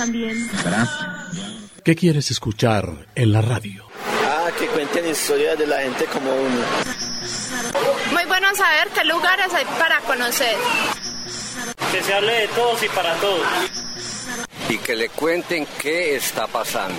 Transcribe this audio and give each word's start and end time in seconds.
también. 0.00 0.50
¿Qué 1.84 1.94
quieres 1.94 2.30
escuchar 2.30 3.06
en 3.14 3.32
la 3.32 3.42
radio? 3.42 3.84
Ah, 4.26 4.48
que 4.58 4.66
cuenten 4.68 5.06
historias 5.06 5.58
de 5.58 5.66
la 5.66 5.82
gente 5.82 6.06
como 6.06 6.32
uno. 6.32 6.64
Muy 8.10 8.24
bueno 8.24 8.48
saber 8.54 8.88
qué 8.94 9.04
lugares 9.04 9.52
hay 9.52 9.66
para 9.78 10.00
conocer. 10.00 10.56
Que 11.92 12.02
se 12.02 12.14
hable 12.14 12.32
de 12.32 12.48
todos 12.48 12.82
y 12.82 12.88
para 12.88 13.14
todos. 13.16 13.46
Y 14.70 14.78
que 14.78 14.96
le 14.96 15.10
cuenten 15.10 15.66
qué 15.78 16.16
está 16.16 16.46
pasando. 16.46 16.96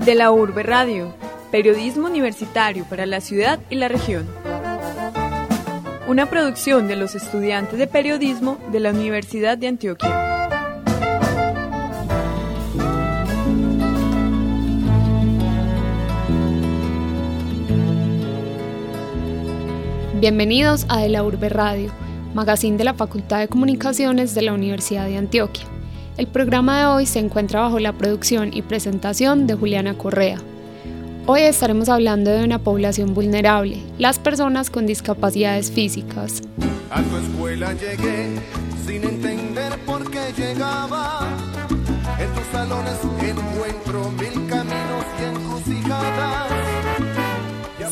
De 0.00 0.14
la 0.16 0.32
Urbe 0.32 0.64
Radio, 0.64 1.14
periodismo 1.52 2.08
universitario 2.08 2.84
para 2.84 3.06
la 3.06 3.20
ciudad 3.20 3.60
y 3.70 3.76
la 3.76 3.86
región. 3.86 4.28
Una 6.08 6.26
producción 6.26 6.88
de 6.88 6.96
los 6.96 7.14
estudiantes 7.14 7.78
de 7.78 7.86
periodismo 7.86 8.58
de 8.72 8.80
la 8.80 8.90
Universidad 8.90 9.56
de 9.56 9.68
Antioquia. 9.68 10.25
Bienvenidos 20.18 20.86
a 20.88 21.00
De 21.00 21.10
la 21.10 21.22
Urbe 21.22 21.50
Radio, 21.50 21.92
magazine 22.32 22.78
de 22.78 22.84
la 22.84 22.94
Facultad 22.94 23.40
de 23.40 23.48
Comunicaciones 23.48 24.34
de 24.34 24.40
la 24.40 24.54
Universidad 24.54 25.04
de 25.04 25.18
Antioquia. 25.18 25.66
El 26.16 26.26
programa 26.26 26.80
de 26.80 26.86
hoy 26.86 27.04
se 27.04 27.18
encuentra 27.18 27.60
bajo 27.60 27.78
la 27.80 27.92
producción 27.92 28.48
y 28.54 28.62
presentación 28.62 29.46
de 29.46 29.52
Juliana 29.52 29.98
Correa. 29.98 30.38
Hoy 31.26 31.42
estaremos 31.42 31.90
hablando 31.90 32.30
de 32.30 32.44
una 32.44 32.58
población 32.58 33.12
vulnerable, 33.12 33.82
las 33.98 34.18
personas 34.18 34.70
con 34.70 34.86
discapacidades 34.86 35.70
físicas. 35.70 36.40
A 36.90 37.02
tu 37.02 37.16
escuela 37.18 37.74
llegué 37.74 38.40
sin 38.86 39.04
entender 39.04 39.78
por 39.84 40.10
qué 40.10 40.32
llegaba. 40.34 41.28
En 42.18 42.32
tus 42.32 42.46
salones 42.52 42.96
encuentro 43.20 44.10
mil 44.12 44.48
caminos 44.48 45.04
y 45.20 45.24
encrucijadas. 45.24 46.95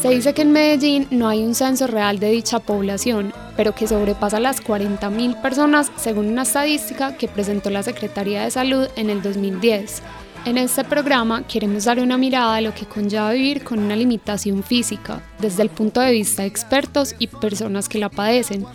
Se 0.01 0.11
dice 0.11 0.35
que 0.35 0.43
en 0.43 0.53
Medellín 0.53 1.07
no 1.11 1.29
hay 1.29 1.43
un 1.43 1.55
censo 1.55 1.87
real 1.87 2.19
de 2.19 2.31
dicha 2.31 2.59
población, 2.59 3.33
pero 3.57 3.75
que 3.75 3.87
sobrepasa 3.87 4.39
las 4.41 4.63
40.000 4.63 5.41
personas 5.41 5.91
según 5.97 6.27
una 6.27 6.43
estadística 6.43 7.17
que 7.17 7.29
presentó 7.29 7.71
la 7.71 7.83
Secretaría 7.83 8.43
de 8.43 8.51
Salud 8.51 8.89
en 8.97 9.11
el 9.11 9.23
2010. 9.23 10.03
En 10.45 10.59
este 10.59 10.85
programa 10.85 11.47
queremos 11.47 11.85
dar 11.85 12.01
una 12.01 12.19
mirada 12.19 12.57
a 12.57 12.61
lo 12.61 12.75
que 12.75 12.85
conlleva 12.85 13.33
vivir 13.33 13.65
con 13.65 13.79
una 13.79 13.97
limitación 13.97 14.63
física, 14.63 15.23
desde 15.39 15.63
el 15.63 15.71
punto 15.71 16.01
de 16.01 16.13
vista 16.13 16.43
de 16.43 16.49
expertos 16.49 17.15
y 17.19 17.29
personas 17.29 17.89
que 17.89 17.99
la 17.99 18.11
padecen. 18.11 18.67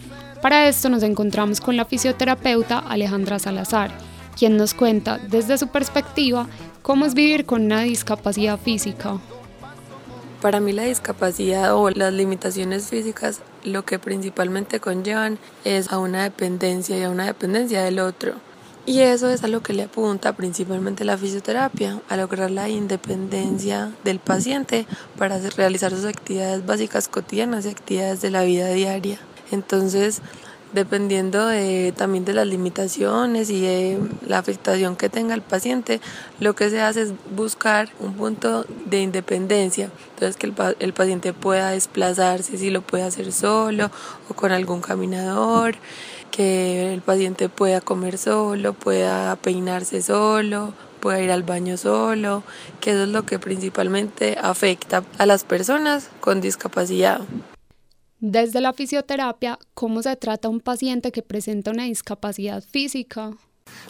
Para 0.42 0.68
esto 0.68 0.90
nos 0.90 1.04
encontramos 1.04 1.62
con 1.62 1.78
la 1.78 1.86
fisioterapeuta 1.86 2.80
Alejandra 2.80 3.38
Salazar, 3.38 3.92
quien 4.36 4.58
nos 4.58 4.74
cuenta 4.74 5.20
desde 5.20 5.58
su 5.60 5.68
perspectiva 5.68 6.48
cómo 6.82 7.06
es 7.06 7.14
vivir 7.14 7.46
con 7.46 7.66
una 7.66 7.82
discapacidad 7.82 8.58
física. 8.58 9.20
Para 10.42 10.62
mí 10.62 10.72
la 10.72 10.84
discapacidad 10.84 11.76
o 11.76 11.90
las 11.90 12.14
limitaciones 12.14 12.88
físicas 12.88 13.42
lo 13.66 13.84
que 13.84 14.00
principalmente 14.00 14.80
conllevan 14.80 15.38
es 15.66 15.92
a 15.92 15.98
una 15.98 16.24
dependencia 16.24 16.98
y 16.98 17.04
a 17.04 17.10
una 17.10 17.26
dependencia 17.26 17.84
del 17.84 18.00
otro. 18.00 18.36
Y 18.86 19.02
eso 19.02 19.30
es 19.30 19.44
a 19.44 19.50
lo 19.50 19.62
que 19.62 19.74
le 19.74 19.84
apunta 19.84 20.34
principalmente 20.38 21.04
la 21.04 21.18
fisioterapia, 21.18 22.02
a 22.08 22.16
lograr 22.16 22.50
la 22.52 22.70
independencia 22.70 23.92
del 24.06 24.20
paciente 24.20 24.88
para 25.18 25.38
realizar 25.38 25.92
sus 25.92 26.06
actividades 26.06 26.66
básicas 26.66 27.10
cotidianas 27.10 27.66
y 27.66 27.70
actividades 27.70 28.22
de 28.22 28.32
la 28.32 28.44
vida 28.44 28.70
diaria. 28.70 29.20
Entonces, 29.52 30.22
dependiendo 30.74 31.48
de, 31.48 31.94
también 31.96 32.26
de 32.26 32.34
las 32.34 32.48
limitaciones 32.48 33.50
y 33.50 33.62
de 33.62 34.00
la 34.28 34.38
afectación 34.38 34.96
que 34.96 35.10
tenga 35.10 35.34
el 35.34 35.42
paciente, 35.42 36.00
lo 36.40 36.56
que 36.56 36.70
se 36.70 36.82
hace 36.82 37.04
es 37.04 37.14
buscar 37.36 37.90
un 38.00 38.14
punto 38.14 38.66
de 38.86 39.02
independencia, 39.02 39.90
entonces 40.14 40.38
que 40.38 40.48
el, 40.48 40.54
el 40.80 40.94
paciente 40.94 41.34
pueda 41.34 41.72
desplazarse, 41.72 42.58
si 42.58 42.70
lo 42.70 42.82
puede 42.82 43.04
hacer 43.04 43.32
solo 43.32 43.92
o 44.30 44.34
con 44.34 44.52
algún 44.52 44.82
caminador, 44.82 45.76
que 46.32 46.94
el 46.94 47.02
paciente 47.02 47.50
pueda 47.50 47.82
comer 47.82 48.18
solo, 48.18 48.74
pueda 48.74 49.36
peinarse 49.38 50.02
solo, 50.02 50.74
pueda 51.00 51.22
ir 51.22 51.32
al 51.32 51.44
baño 51.44 51.78
solo, 51.78 52.44
que 52.82 52.92
eso 52.92 53.04
es 53.04 53.10
lo 53.10 53.26
que 53.26 53.40
principalmente 53.40 54.38
afecta 54.42 55.04
a 55.18 55.26
las 55.26 55.44
personas 55.44 56.10
con 56.20 56.42
discapacidad. 56.42 57.22
Desde 58.22 58.60
la 58.60 58.74
fisioterapia, 58.74 59.60
¿cómo 59.74 60.02
se 60.02 60.14
trata 60.18 60.50
un 60.50 60.60
paciente 60.60 61.14
que 61.14 61.22
presenta 61.22 61.72
una 61.72 61.86
discapacidad 61.86 62.62
física? 62.62 63.32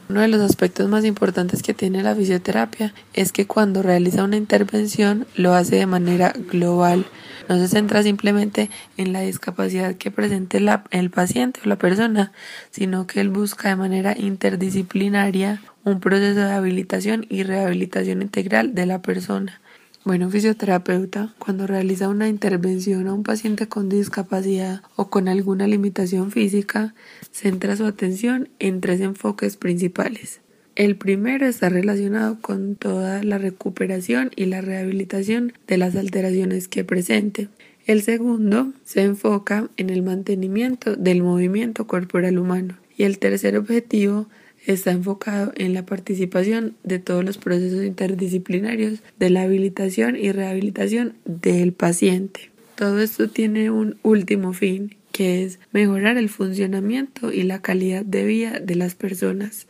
Uno 0.07 0.21
de 0.21 0.27
los 0.27 0.39
aspectos 0.41 0.87
más 0.87 1.03
importantes 1.03 1.63
que 1.63 1.73
tiene 1.73 2.03
la 2.03 2.15
fisioterapia 2.15 2.93
es 3.13 3.31
que 3.31 3.47
cuando 3.47 3.81
realiza 3.81 4.23
una 4.23 4.37
intervención 4.37 5.25
lo 5.35 5.53
hace 5.53 5.77
de 5.77 5.87
manera 5.87 6.31
global. 6.51 7.07
No 7.47 7.57
se 7.57 7.67
centra 7.67 8.03
simplemente 8.03 8.69
en 8.97 9.13
la 9.13 9.21
discapacidad 9.21 9.95
que 9.95 10.11
presente 10.11 10.63
el 10.91 11.09
paciente 11.09 11.61
o 11.65 11.67
la 11.67 11.79
persona, 11.79 12.31
sino 12.69 13.07
que 13.07 13.21
él 13.21 13.29
busca 13.29 13.69
de 13.69 13.77
manera 13.77 14.15
interdisciplinaria 14.15 15.59
un 15.85 15.99
proceso 16.01 16.41
de 16.41 16.51
habilitación 16.51 17.25
y 17.29 17.41
rehabilitación 17.41 18.21
integral 18.21 18.75
de 18.75 18.85
la 18.85 19.01
persona. 19.01 19.59
Bueno, 20.05 20.29
fisioterapeuta, 20.29 21.33
cuando 21.39 21.67
realiza 21.67 22.07
una 22.07 22.29
intervención 22.29 23.07
a 23.07 23.13
un 23.13 23.23
paciente 23.23 23.67
con 23.67 23.89
discapacidad 23.89 24.81
o 24.95 25.09
con 25.09 25.27
alguna 25.27 25.67
limitación 25.67 26.31
física, 26.31 26.95
centra 27.31 27.75
su 27.75 27.85
atención 27.85 28.47
en 28.59 28.79
tres 28.79 29.01
enfoques 29.01 29.57
principales. 29.57 30.39
El 30.77 30.95
primero 30.95 31.45
está 31.45 31.67
relacionado 31.67 32.39
con 32.39 32.77
toda 32.77 33.21
la 33.23 33.37
recuperación 33.37 34.31
y 34.37 34.45
la 34.45 34.61
rehabilitación 34.61 35.51
de 35.67 35.77
las 35.77 35.97
alteraciones 35.97 36.69
que 36.69 36.85
presente. 36.85 37.49
El 37.85 38.01
segundo 38.01 38.71
se 38.85 39.01
enfoca 39.01 39.67
en 39.75 39.89
el 39.89 40.01
mantenimiento 40.01 40.95
del 40.95 41.23
movimiento 41.23 41.87
corporal 41.87 42.37
humano. 42.39 42.77
Y 42.95 43.03
el 43.03 43.19
tercer 43.19 43.57
objetivo 43.57 44.27
está 44.65 44.91
enfocado 44.91 45.51
en 45.55 45.73
la 45.73 45.85
participación 45.85 46.75
de 46.83 46.99
todos 46.99 47.23
los 47.23 47.37
procesos 47.37 47.83
interdisciplinarios 47.83 48.99
de 49.17 49.29
la 49.29 49.43
habilitación 49.43 50.15
y 50.15 50.31
rehabilitación 50.31 51.15
del 51.25 51.73
paciente. 51.73 52.51
Todo 52.75 52.99
esto 52.99 53.29
tiene 53.29 53.71
un 53.71 53.97
último 54.03 54.53
fin, 54.53 54.95
que 55.11 55.43
es 55.43 55.59
mejorar 55.71 56.17
el 56.17 56.29
funcionamiento 56.29 57.31
y 57.31 57.43
la 57.43 57.61
calidad 57.61 58.05
de 58.05 58.25
vida 58.25 58.59
de 58.59 58.75
las 58.75 58.95
personas. 58.95 59.67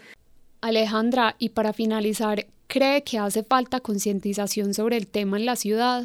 Alejandra, 0.62 1.36
y 1.40 1.50
para 1.50 1.74
finalizar, 1.74 2.46
¿cree 2.68 3.04
que 3.04 3.18
hace 3.18 3.44
falta 3.44 3.80
concientización 3.80 4.74
sobre 4.74 4.98
el 4.98 5.08
tema 5.08 5.38
en 5.38 5.46
la 5.46 5.56
ciudad? 5.56 6.04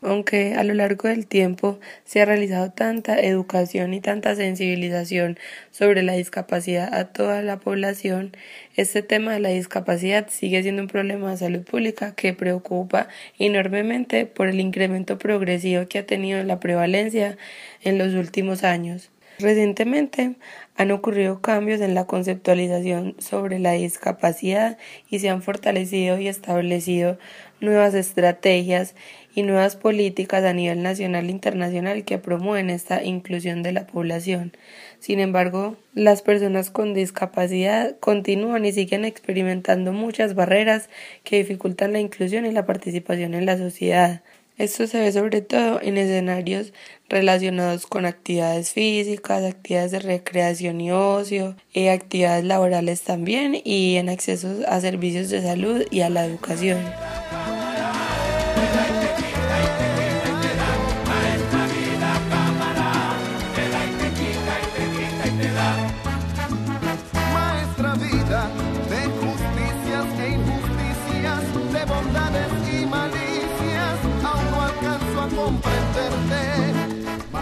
Aunque 0.00 0.54
a 0.54 0.62
lo 0.62 0.74
largo 0.74 1.08
del 1.08 1.26
tiempo 1.26 1.80
se 2.04 2.20
ha 2.20 2.24
realizado 2.24 2.70
tanta 2.70 3.18
educación 3.18 3.94
y 3.94 4.00
tanta 4.00 4.36
sensibilización 4.36 5.38
sobre 5.72 6.02
la 6.02 6.12
discapacidad 6.12 6.94
a 6.94 7.06
toda 7.12 7.42
la 7.42 7.58
población, 7.58 8.32
este 8.76 9.02
tema 9.02 9.32
de 9.32 9.40
la 9.40 9.48
discapacidad 9.48 10.28
sigue 10.30 10.62
siendo 10.62 10.82
un 10.82 10.88
problema 10.88 11.32
de 11.32 11.38
salud 11.38 11.64
pública 11.64 12.14
que 12.14 12.32
preocupa 12.32 13.08
enormemente 13.40 14.24
por 14.24 14.46
el 14.46 14.60
incremento 14.60 15.18
progresivo 15.18 15.88
que 15.88 15.98
ha 15.98 16.06
tenido 16.06 16.44
la 16.44 16.60
prevalencia 16.60 17.36
en 17.82 17.98
los 17.98 18.14
últimos 18.14 18.62
años. 18.62 19.10
Recientemente 19.40 20.34
han 20.76 20.90
ocurrido 20.90 21.40
cambios 21.40 21.80
en 21.80 21.94
la 21.94 22.06
conceptualización 22.06 23.14
sobre 23.18 23.60
la 23.60 23.72
discapacidad 23.72 24.78
y 25.08 25.20
se 25.20 25.28
han 25.28 25.42
fortalecido 25.42 26.18
y 26.18 26.26
establecido 26.26 27.18
nuevas 27.60 27.94
estrategias 27.94 28.96
y 29.34 29.42
nuevas 29.42 29.76
políticas 29.76 30.44
a 30.44 30.52
nivel 30.52 30.82
nacional 30.82 31.26
e 31.26 31.30
internacional 31.30 32.04
que 32.04 32.18
promueven 32.18 32.70
esta 32.70 33.02
inclusión 33.04 33.62
de 33.62 33.72
la 33.72 33.86
población. 33.86 34.52
Sin 35.00 35.20
embargo, 35.20 35.76
las 35.94 36.22
personas 36.22 36.70
con 36.70 36.94
discapacidad 36.94 37.98
continúan 38.00 38.64
y 38.64 38.72
siguen 38.72 39.04
experimentando 39.04 39.92
muchas 39.92 40.34
barreras 40.34 40.88
que 41.24 41.38
dificultan 41.38 41.92
la 41.92 42.00
inclusión 42.00 42.46
y 42.46 42.52
la 42.52 42.66
participación 42.66 43.34
en 43.34 43.46
la 43.46 43.58
sociedad. 43.58 44.22
Esto 44.58 44.88
se 44.88 44.98
ve 44.98 45.12
sobre 45.12 45.40
todo 45.40 45.80
en 45.80 45.96
escenarios 45.98 46.72
relacionados 47.08 47.86
con 47.86 48.06
actividades 48.06 48.72
físicas, 48.72 49.44
actividades 49.44 49.92
de 49.92 50.00
recreación 50.00 50.80
y 50.80 50.90
ocio, 50.90 51.54
y 51.72 51.86
actividades 51.86 52.44
laborales 52.44 53.02
también 53.02 53.56
y 53.62 53.96
en 53.96 54.08
acceso 54.08 54.48
a 54.66 54.80
servicios 54.80 55.30
de 55.30 55.42
salud 55.42 55.84
y 55.92 56.00
a 56.00 56.10
la 56.10 56.24
educación. 56.24 56.78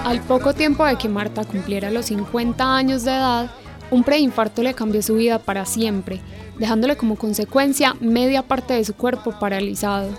Al 0.07 0.21
poco 0.21 0.55
tiempo 0.55 0.85
de 0.85 0.95
que 0.95 1.09
Marta 1.09 1.45
cumpliera 1.45 1.91
los 1.91 2.07
50 2.07 2.77
años 2.77 3.03
de 3.03 3.11
edad, 3.11 3.51
Un 3.91 4.05
preinfarto 4.05 4.63
le 4.63 4.73
cambió 4.73 5.03
su 5.03 5.17
vida 5.17 5.41
para 5.41 5.65
siempre, 5.65 6.21
dejándole 6.61 6.97
como 6.97 7.17
consecuencia 7.17 7.97
media 7.99 8.43
parte 8.43 8.75
de 8.75 8.85
su 8.85 8.95
cuerpo 8.95 9.33
paralizado. 9.41 10.11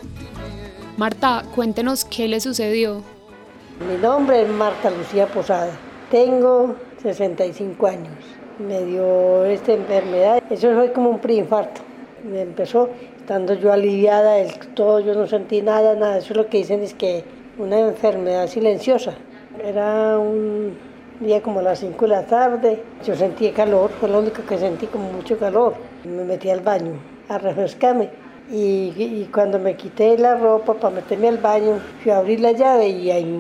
Marta, 0.98 1.44
cuéntenos 1.56 2.04
qué 2.04 2.28
le 2.28 2.42
sucedió. 2.42 3.02
Mi 3.90 3.96
nombre 4.02 4.42
es 4.42 4.50
Marta 4.50 4.90
Lucía 4.90 5.26
Posada. 5.26 5.72
Tengo 6.12 6.76
65 7.02 7.88
años. 7.88 8.14
Me 8.60 8.84
dio 8.84 9.46
esta 9.46 9.72
enfermedad. 9.72 10.44
Eso 10.50 10.74
fue 10.76 10.92
como 10.92 11.12
un 11.12 11.20
preinfarto. 11.20 11.80
Me 12.30 12.42
empezó 12.42 12.90
estando 13.16 13.54
yo 13.54 13.72
aliviada 13.72 14.36
todo, 14.74 15.00
yo 15.00 15.14
no 15.14 15.28
sentí 15.28 15.62
nada, 15.62 15.96
nada. 15.96 16.18
Eso 16.18 16.34
es 16.34 16.38
lo 16.38 16.48
que 16.48 16.58
dicen 16.58 16.84
es 16.84 16.94
que 16.94 17.24
una 17.58 17.80
enfermedad 17.80 18.48
silenciosa. 18.48 19.14
Era 19.64 20.20
un 20.20 20.78
día 21.20 21.42
como 21.42 21.60
a 21.60 21.64
las 21.64 21.80
5 21.80 22.06
de 22.06 22.10
la 22.10 22.26
tarde. 22.26 22.84
Yo 23.04 23.16
sentí 23.16 23.50
calor, 23.52 23.90
fue 24.00 24.10
lo 24.10 24.20
único 24.20 24.44
que 24.44 24.58
sentí 24.58 24.88
como 24.88 25.12
mucho 25.12 25.38
calor. 25.38 25.74
Me 26.04 26.24
metí 26.24 26.50
al 26.50 26.62
baño 26.62 26.94
a 27.30 27.38
refrescarme. 27.38 28.10
Y, 28.50 29.28
cuando 29.34 29.60
me 29.60 29.76
quité 29.76 30.18
la 30.18 30.36
ropa 30.36 30.76
para 30.76 30.96
meterme 30.96 31.28
al 31.28 31.38
baño, 31.38 31.80
fui 32.02 32.12
a 32.12 32.20
abrir 32.20 32.40
la 32.40 32.54
llave 32.54 32.88
y 32.88 33.12
ahí 33.12 33.38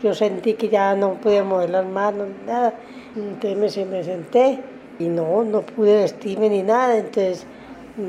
yo 0.00 0.14
sentí 0.14 0.54
que 0.54 0.68
ya 0.68 0.94
no 0.94 1.14
podía 1.14 1.42
mover 1.42 1.70
las 1.70 1.86
manos, 1.86 2.28
nada. 2.46 2.74
Entonces 3.16 3.78
me, 3.78 3.96
me 3.96 4.04
senté 4.04 4.60
y 4.98 5.08
no, 5.08 5.42
no 5.44 5.62
pude 5.62 5.96
vestirme 5.96 6.50
ni 6.50 6.62
nada. 6.62 6.96
Entonces 6.96 7.46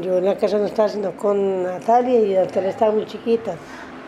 yo 0.01 0.17
en 0.17 0.25
la 0.25 0.35
casa 0.35 0.57
no 0.57 0.65
estaba 0.65 0.89
sino 0.89 1.11
con 1.11 1.63
Natalia 1.63 2.19
y 2.19 2.33
Natalia 2.33 2.69
estaba 2.69 2.91
muy 2.91 3.05
chiquita. 3.05 3.55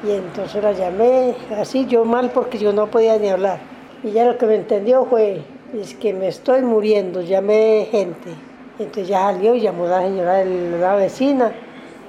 Y 0.03 0.11
entonces 0.11 0.61
la 0.61 0.73
llamé, 0.73 1.35
así 1.59 1.87
yo 1.87 2.05
mal 2.05 2.29
porque 2.31 2.59
yo 2.59 2.71
no 2.71 2.87
podía 2.87 3.17
ni 3.17 3.29
hablar. 3.29 3.59
Y 4.03 4.11
ya 4.11 4.25
lo 4.25 4.37
que 4.37 4.45
me 4.45 4.55
entendió 4.55 5.05
fue, 5.05 5.41
es 5.73 5.95
que 5.95 6.13
me 6.13 6.27
estoy 6.27 6.61
muriendo, 6.61 7.21
llamé 7.21 7.87
gente. 7.89 8.29
Entonces 8.77 9.07
ya 9.07 9.21
salió 9.21 9.55
y 9.55 9.61
llamó 9.61 9.87
la 9.87 10.03
señora 10.03 10.33
de 10.35 10.77
la 10.79 10.95
vecina 10.95 11.51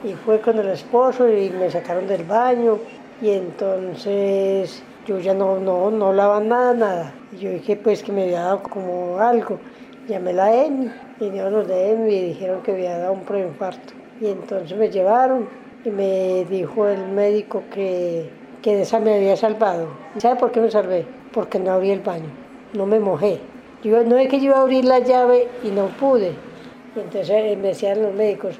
y 0.05 0.12
fue 0.12 0.40
con 0.40 0.58
el 0.58 0.69
esposo 0.69 1.29
y 1.29 1.49
me 1.50 1.70
sacaron 1.70 2.06
del 2.06 2.25
baño 2.25 2.79
y 3.23 3.31
entonces 3.31 4.82
yo 5.06 5.19
ya 5.19 5.32
no, 5.32 5.58
no, 5.58 5.91
no 5.91 6.08
hablaba 6.08 6.41
nada, 6.41 6.75
nada. 6.75 7.14
Y 7.32 7.38
yo 7.38 7.50
dije 7.50 7.76
pues 7.76 8.02
que 8.02 8.12
me 8.12 8.25
había 8.25 8.43
dado 8.43 8.62
como 8.62 9.19
algo. 9.19 9.58
Llamé 10.06 10.31
a 10.31 10.34
la 10.34 10.55
EMI, 10.55 10.91
vinieron 11.19 11.55
los 11.55 11.69
de 11.69 11.93
EMI 11.93 12.14
y 12.14 12.23
dijeron 12.29 12.62
que 12.62 12.73
había 12.73 12.99
dado 12.99 13.14
un 13.14 13.23
preinfarto. 13.23 13.94
Y 14.20 14.26
entonces 14.26 14.76
me 14.76 14.91
llevaron 14.91 15.49
y 15.84 15.90
me 15.90 16.44
dijo 16.44 16.88
el 16.88 17.08
médico 17.08 17.62
que, 17.72 18.28
que 18.62 18.82
esa 18.82 18.98
me 18.98 19.14
había 19.14 19.36
salvado. 19.36 19.88
¿Sabe 20.19 20.36
por 20.36 20.50
qué 20.50 20.60
me 20.60 20.70
salvé? 20.70 21.06
Porque 21.32 21.58
no 21.58 21.72
abrí 21.72 21.90
el 21.90 22.00
baño, 22.00 22.30
no 22.75 22.86
me 22.86 22.98
mojé. 22.98 23.38
Yo, 23.82 24.02
no 24.02 24.16
es 24.19 24.28
que 24.28 24.38
yo 24.38 24.46
iba 24.46 24.58
a 24.58 24.62
abrir 24.62 24.84
la 24.84 24.98
llave 24.98 25.48
y 25.62 25.69
no 25.69 25.86
pude. 25.86 26.32
Entonces 26.96 27.30
eh, 27.30 27.56
me 27.60 27.69
decían 27.69 28.02
los 28.02 28.12
médicos, 28.12 28.56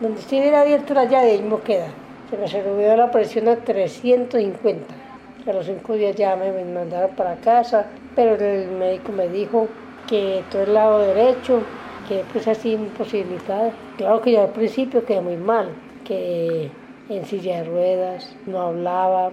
donde 0.00 0.20
estuviera 0.20 0.62
abierto 0.62 0.94
la 0.94 1.04
llave, 1.04 1.32
ahí 1.32 1.42
me 1.42 1.58
queda. 1.58 1.88
Se 2.30 2.36
me 2.36 2.48
subió 2.48 2.96
la 2.96 3.10
presión 3.10 3.48
a 3.48 3.56
350. 3.56 4.94
A 5.46 5.52
los 5.52 5.66
cinco 5.66 5.92
días 5.92 6.16
ya 6.16 6.34
me 6.36 6.50
mandaron 6.64 7.14
para 7.14 7.36
casa, 7.36 7.86
pero 8.16 8.34
el 8.34 8.68
médico 8.70 9.12
me 9.12 9.28
dijo 9.28 9.68
que 10.08 10.42
todo 10.50 10.62
el 10.62 10.74
lado 10.74 10.98
derecho, 11.00 11.60
que 12.08 12.24
pues 12.32 12.48
así 12.48 12.72
imposibilitado. 12.72 13.70
Claro 13.96 14.20
que 14.22 14.32
yo 14.32 14.42
al 14.42 14.48
principio 14.48 15.04
quedé 15.04 15.20
muy 15.20 15.36
mal, 15.36 15.68
que 16.06 16.70
en 17.08 17.24
silla 17.24 17.58
de 17.58 17.64
ruedas, 17.64 18.36
no 18.46 18.60
hablaba, 18.60 19.32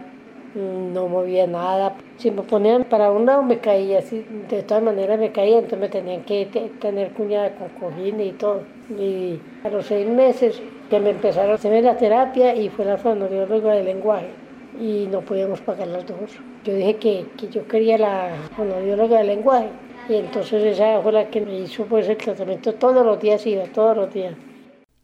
no 0.55 1.07
movía 1.07 1.47
nada. 1.47 1.95
Si 2.17 2.31
me 2.31 2.43
ponían 2.43 2.83
para 2.83 3.11
un 3.11 3.25
lado 3.25 3.43
me 3.43 3.59
caía, 3.59 3.99
así, 3.99 4.25
de 4.49 4.63
todas 4.63 4.83
maneras 4.83 5.19
me 5.19 5.31
caía, 5.31 5.55
entonces 5.55 5.79
me 5.79 5.89
tenían 5.89 6.23
que 6.23 6.45
tener 6.79 7.11
cuñada 7.11 7.51
con 7.55 7.69
cojines 7.69 8.27
y 8.27 8.31
todo. 8.31 8.61
Y 8.89 9.39
a 9.63 9.69
los 9.69 9.85
seis 9.85 10.07
meses 10.07 10.61
que 10.89 10.99
me 10.99 11.11
empezaron 11.11 11.51
a 11.51 11.55
hacer 11.55 11.83
la 11.83 11.97
terapia 11.97 12.55
y 12.55 12.69
fue 12.69 12.85
la 12.85 12.97
fonoaudióloga 12.97 13.73
del 13.73 13.85
lenguaje 13.85 14.27
y 14.79 15.07
no 15.11 15.21
podíamos 15.21 15.61
pagar 15.61 15.87
las 15.87 16.05
dos. 16.05 16.17
Yo 16.63 16.73
dije 16.75 16.95
que, 16.97 17.25
que 17.37 17.47
yo 17.49 17.67
quería 17.67 17.97
la 17.97 18.29
fonoaudióloga 18.55 19.19
del 19.19 19.27
lenguaje 19.27 19.69
y 20.09 20.15
entonces 20.15 20.63
esa 20.63 21.01
fue 21.01 21.11
la 21.11 21.25
que 21.29 21.41
me 21.41 21.59
hizo 21.59 21.85
pues 21.85 22.07
el 22.09 22.17
tratamiento 22.17 22.73
todos 22.73 23.05
los 23.05 23.19
días, 23.19 23.45
iba 23.47 23.63
todos 23.65 23.95
los 23.97 24.13
días. 24.13 24.33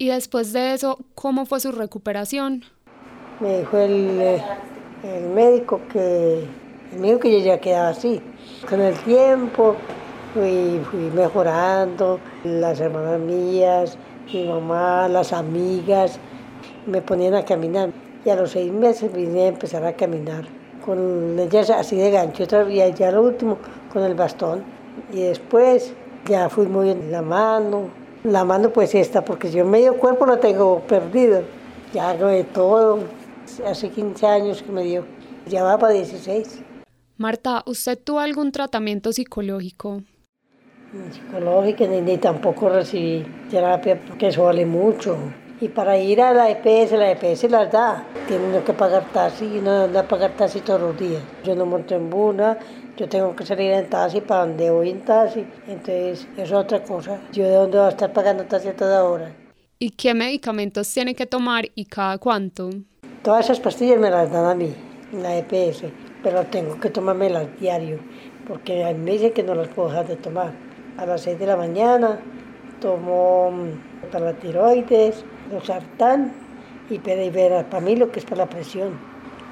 Y 0.02 0.08
después 0.08 0.54
de 0.54 0.74
eso, 0.74 0.98
¿cómo 1.14 1.46
fue 1.46 1.60
su 1.60 1.74
recuperación? 1.74 2.64
Me 3.42 3.60
dijo 3.60 3.78
el, 3.78 4.22
eh, 4.22 4.42
el 5.04 5.28
médico 5.28 5.82
que 5.92 6.46
el 6.94 7.00
médico 7.00 7.20
que 7.20 7.38
yo 7.38 7.46
ya 7.46 7.60
quedaba 7.60 7.90
así. 7.90 8.22
Con 8.70 8.80
el 8.80 8.96
tiempo 9.00 9.76
fui, 10.34 10.80
mejorando, 11.14 12.18
las 12.46 12.80
hermanas 12.80 13.20
mías, 13.20 13.98
mi 14.32 14.48
mamá, 14.48 15.10
las 15.10 15.34
amigas, 15.34 16.18
me 16.88 17.02
ponían 17.02 17.36
a 17.36 17.44
caminar. 17.44 17.90
Y 18.24 18.30
a 18.30 18.38
los 18.38 18.52
seis 18.52 18.72
meses 18.72 19.12
vine 19.12 19.44
a 19.44 19.48
empezar 19.48 19.84
a 19.84 19.92
caminar 19.98 20.46
con 20.86 21.38
ellas 21.38 21.70
así 21.72 21.98
de 21.98 22.10
gancho 22.10 22.46
y 22.70 22.94
ya 22.94 23.12
lo 23.12 23.24
último 23.24 23.58
con 23.92 24.04
el 24.04 24.16
bastón. 24.16 24.64
Y 25.12 25.24
después 25.24 25.94
ya 26.26 26.48
fui 26.48 26.68
muy 26.68 26.90
en 26.90 27.12
la 27.12 27.22
mano, 27.22 27.90
la 28.24 28.44
mano 28.44 28.72
pues 28.72 28.96
esta, 28.96 29.24
porque 29.24 29.52
yo 29.52 29.66
medio 29.66 29.98
cuerpo 29.98 30.26
lo 30.26 30.40
tengo 30.40 30.82
perdido, 30.82 31.44
ya 31.94 32.10
hago 32.10 32.28
de 32.28 32.44
todo, 32.44 33.00
hace 33.66 33.90
15 33.90 34.28
años 34.28 34.62
que 34.62 34.72
me 34.72 34.84
dio, 34.84 35.06
ya 35.48 35.64
va 35.64 35.78
para 35.78 35.94
16. 35.94 36.62
Marta, 37.18 37.64
¿usted 37.66 37.98
tuvo 38.02 38.20
algún 38.20 38.52
tratamiento 38.52 39.12
psicológico? 39.12 40.02
Psicológico, 41.12 41.86
ni, 41.88 42.02
ni 42.02 42.18
tampoco 42.18 42.70
recibí 42.70 43.26
terapia 43.50 44.00
porque 44.08 44.28
eso 44.28 44.44
vale 44.46 44.66
mucho. 44.66 45.18
Y 45.62 45.68
para 45.68 45.98
ir 45.98 46.22
a 46.22 46.34
la 46.34 46.50
EPS, 46.50 46.94
la 46.94 47.12
EPS 47.12 47.52
las 47.52 47.70
da. 47.70 48.06
Tienen 48.28 48.64
que 48.64 48.72
pagar 48.72 49.04
taxi 49.12 49.46
y 49.46 49.60
no 49.60 49.84
anda 49.84 50.00
a 50.00 50.08
pagar 50.08 50.32
taxi 50.32 50.62
todos 50.62 50.80
los 50.80 50.98
días. 50.98 51.22
Yo 51.44 51.54
no 51.54 51.66
monto 51.66 51.96
en 51.96 52.10
buna, 52.10 52.58
yo 53.00 53.08
tengo 53.08 53.34
que 53.34 53.46
salir 53.46 53.72
en 53.72 53.90
taxi 53.90 54.20
para 54.20 54.42
donde 54.42 54.70
voy 54.70 54.90
en 54.90 55.00
taxi. 55.00 55.46
Entonces, 55.68 56.28
es 56.36 56.52
otra 56.52 56.84
cosa. 56.84 57.22
Yo 57.32 57.46
de 57.46 57.54
dónde 57.54 57.78
voy 57.78 57.88
a 57.88 57.90
estar 57.92 58.12
pagando 58.12 58.44
taxi 58.44 58.68
a 58.68 58.76
toda 58.76 59.06
hora. 59.06 59.32
¿Y 59.80 59.92
qué 59.92 60.14
medicamentos 60.14 60.94
tiene 60.94 61.16
que 61.16 61.26
tomar 61.26 61.70
y 61.76 61.86
cada 61.86 62.18
cuánto? 62.18 62.70
Todas 63.24 63.46
esas 63.46 63.62
pastillas 63.62 63.98
me 64.00 64.10
las 64.10 64.30
dan 64.30 64.46
a 64.46 64.54
mí, 64.54 64.74
la 65.14 65.38
EPS, 65.38 65.86
pero 66.22 66.46
tengo 66.48 66.78
que 66.78 66.90
tomármelas 66.90 67.48
diario, 67.58 68.00
porque 68.46 68.84
a 68.84 68.92
mí 68.92 69.00
me 69.00 69.12
dicen 69.12 69.32
que 69.32 69.44
no 69.44 69.56
las 69.56 69.70
puedo 69.70 69.88
dejar 69.88 70.08
de 70.08 70.18
tomar. 70.18 70.52
A 70.98 71.06
las 71.06 71.22
6 71.22 71.40
de 71.40 71.46
la 71.46 71.56
mañana 71.56 72.20
tomo 72.82 73.52
mm, 73.52 74.10
para 74.12 74.26
la 74.26 74.34
tiroides, 74.34 75.24
sartán 75.64 76.34
y 76.90 77.00
para 77.00 77.80
mí 77.80 77.96
lo 77.96 78.12
que 78.12 78.20
es 78.20 78.26
para 78.26 78.44
la 78.44 78.50
presión. 78.50 79.00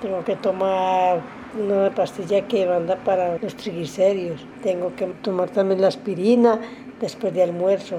Tengo 0.02 0.24
que 0.26 0.36
tomar 0.36 1.22
una 1.56 1.94
pastilla 1.94 2.48
que 2.48 2.66
manda 2.66 2.96
para 2.98 3.38
los 3.38 3.56
triglicéridos. 3.56 4.46
Tengo 4.64 4.96
que 4.96 5.06
tomar 5.22 5.50
también 5.50 5.82
la 5.82 5.88
aspirina 5.88 6.60
después 7.00 7.34
de 7.34 7.44
almuerzo. 7.44 7.98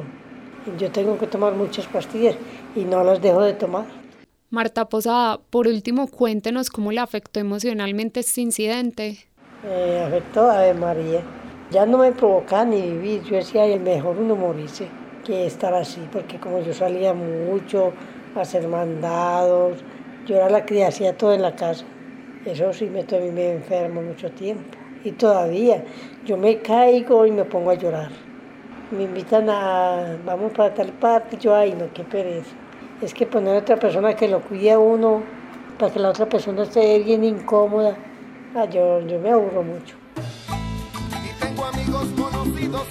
Yo 0.79 0.91
tengo 0.91 1.19
que 1.19 1.27
tomar 1.27 1.55
muchas 1.55 1.87
pastillas 1.87 2.37
y 2.75 2.85
no 2.85 3.03
las 3.05 3.23
dejo 3.23 3.43
de 3.43 3.55
tomar. 3.55 3.87
Marta 4.51 4.89
Posada, 4.89 5.39
por 5.51 5.67
último, 5.67 6.09
cuéntenos 6.09 6.71
cómo 6.71 6.91
le 6.93 7.01
afectó 7.01 7.41
emocionalmente 7.41 8.21
este 8.21 8.41
incidente. 8.41 9.27
Me 9.63 10.01
afectó 10.01 10.51
a 10.51 10.73
María. 10.75 11.23
Ya 11.71 11.85
no 11.85 11.99
me 11.99 12.13
provocaba 12.13 12.65
ni 12.65 12.81
vivir. 12.81 13.23
Yo 13.25 13.37
decía, 13.37 13.67
el 13.67 13.81
mejor 13.81 14.17
uno 14.19 14.37
morirse 14.37 14.89
que 15.25 15.45
estar 15.47 15.75
así, 15.75 16.01
porque 16.11 16.39
como 16.39 16.61
yo 16.61 16.73
salía 16.73 17.13
mucho 17.13 17.93
a 18.35 18.41
hacer 18.41 18.67
mandados, 18.67 19.79
yo 20.27 20.37
era 20.37 20.49
la 20.49 20.65
que 20.65 20.87
hacía 20.87 21.17
todo 21.17 21.35
en 21.35 21.43
la 21.43 21.55
casa. 21.55 21.85
Eso 22.45 22.73
sí 22.73 22.87
me, 22.87 23.05
me 23.33 23.53
enfermo 23.53 24.03
mucho 24.03 24.31
tiempo. 24.31 24.77
Y 25.05 25.13
todavía 25.13 25.85
yo 26.25 26.37
me 26.37 26.59
caigo 26.59 27.27
y 27.27 27.33
me 27.33 27.45
pongo 27.45 27.71
a 27.71 27.75
llorar. 27.75 28.11
Me 28.91 29.05
invitan 29.05 29.49
a, 29.51 30.17
vamos 30.25 30.53
para 30.53 30.73
tal 30.75 30.93
parte, 30.93 31.37
yo, 31.37 31.55
ay, 31.55 31.75
no, 31.75 31.93
qué 31.93 32.05
pereza 32.05 32.55
es 33.01 33.15
que 33.15 33.27
poner 33.27 33.57
a 33.57 33.59
otra 33.59 33.77
persona 33.77 34.15
que 34.15 34.29
lo 34.29 34.41
cuide 34.41 34.73
a 34.73 34.79
uno 34.79 35.23
para 35.79 35.93
que 35.93 36.01
la 36.01 36.11
otra 36.11 36.29
persona 36.29 36.65
esté 36.65 36.99
bien 36.99 37.23
incómoda, 37.23 37.97
ah, 38.55 38.65
yo, 38.65 39.01
yo 39.07 39.19
me 39.21 39.31
aburro 39.31 39.63
mucho. 39.63 39.95
Y 41.25 41.45
tengo 41.45 41.65
amigos 41.65 42.09
conocidos 42.19 42.83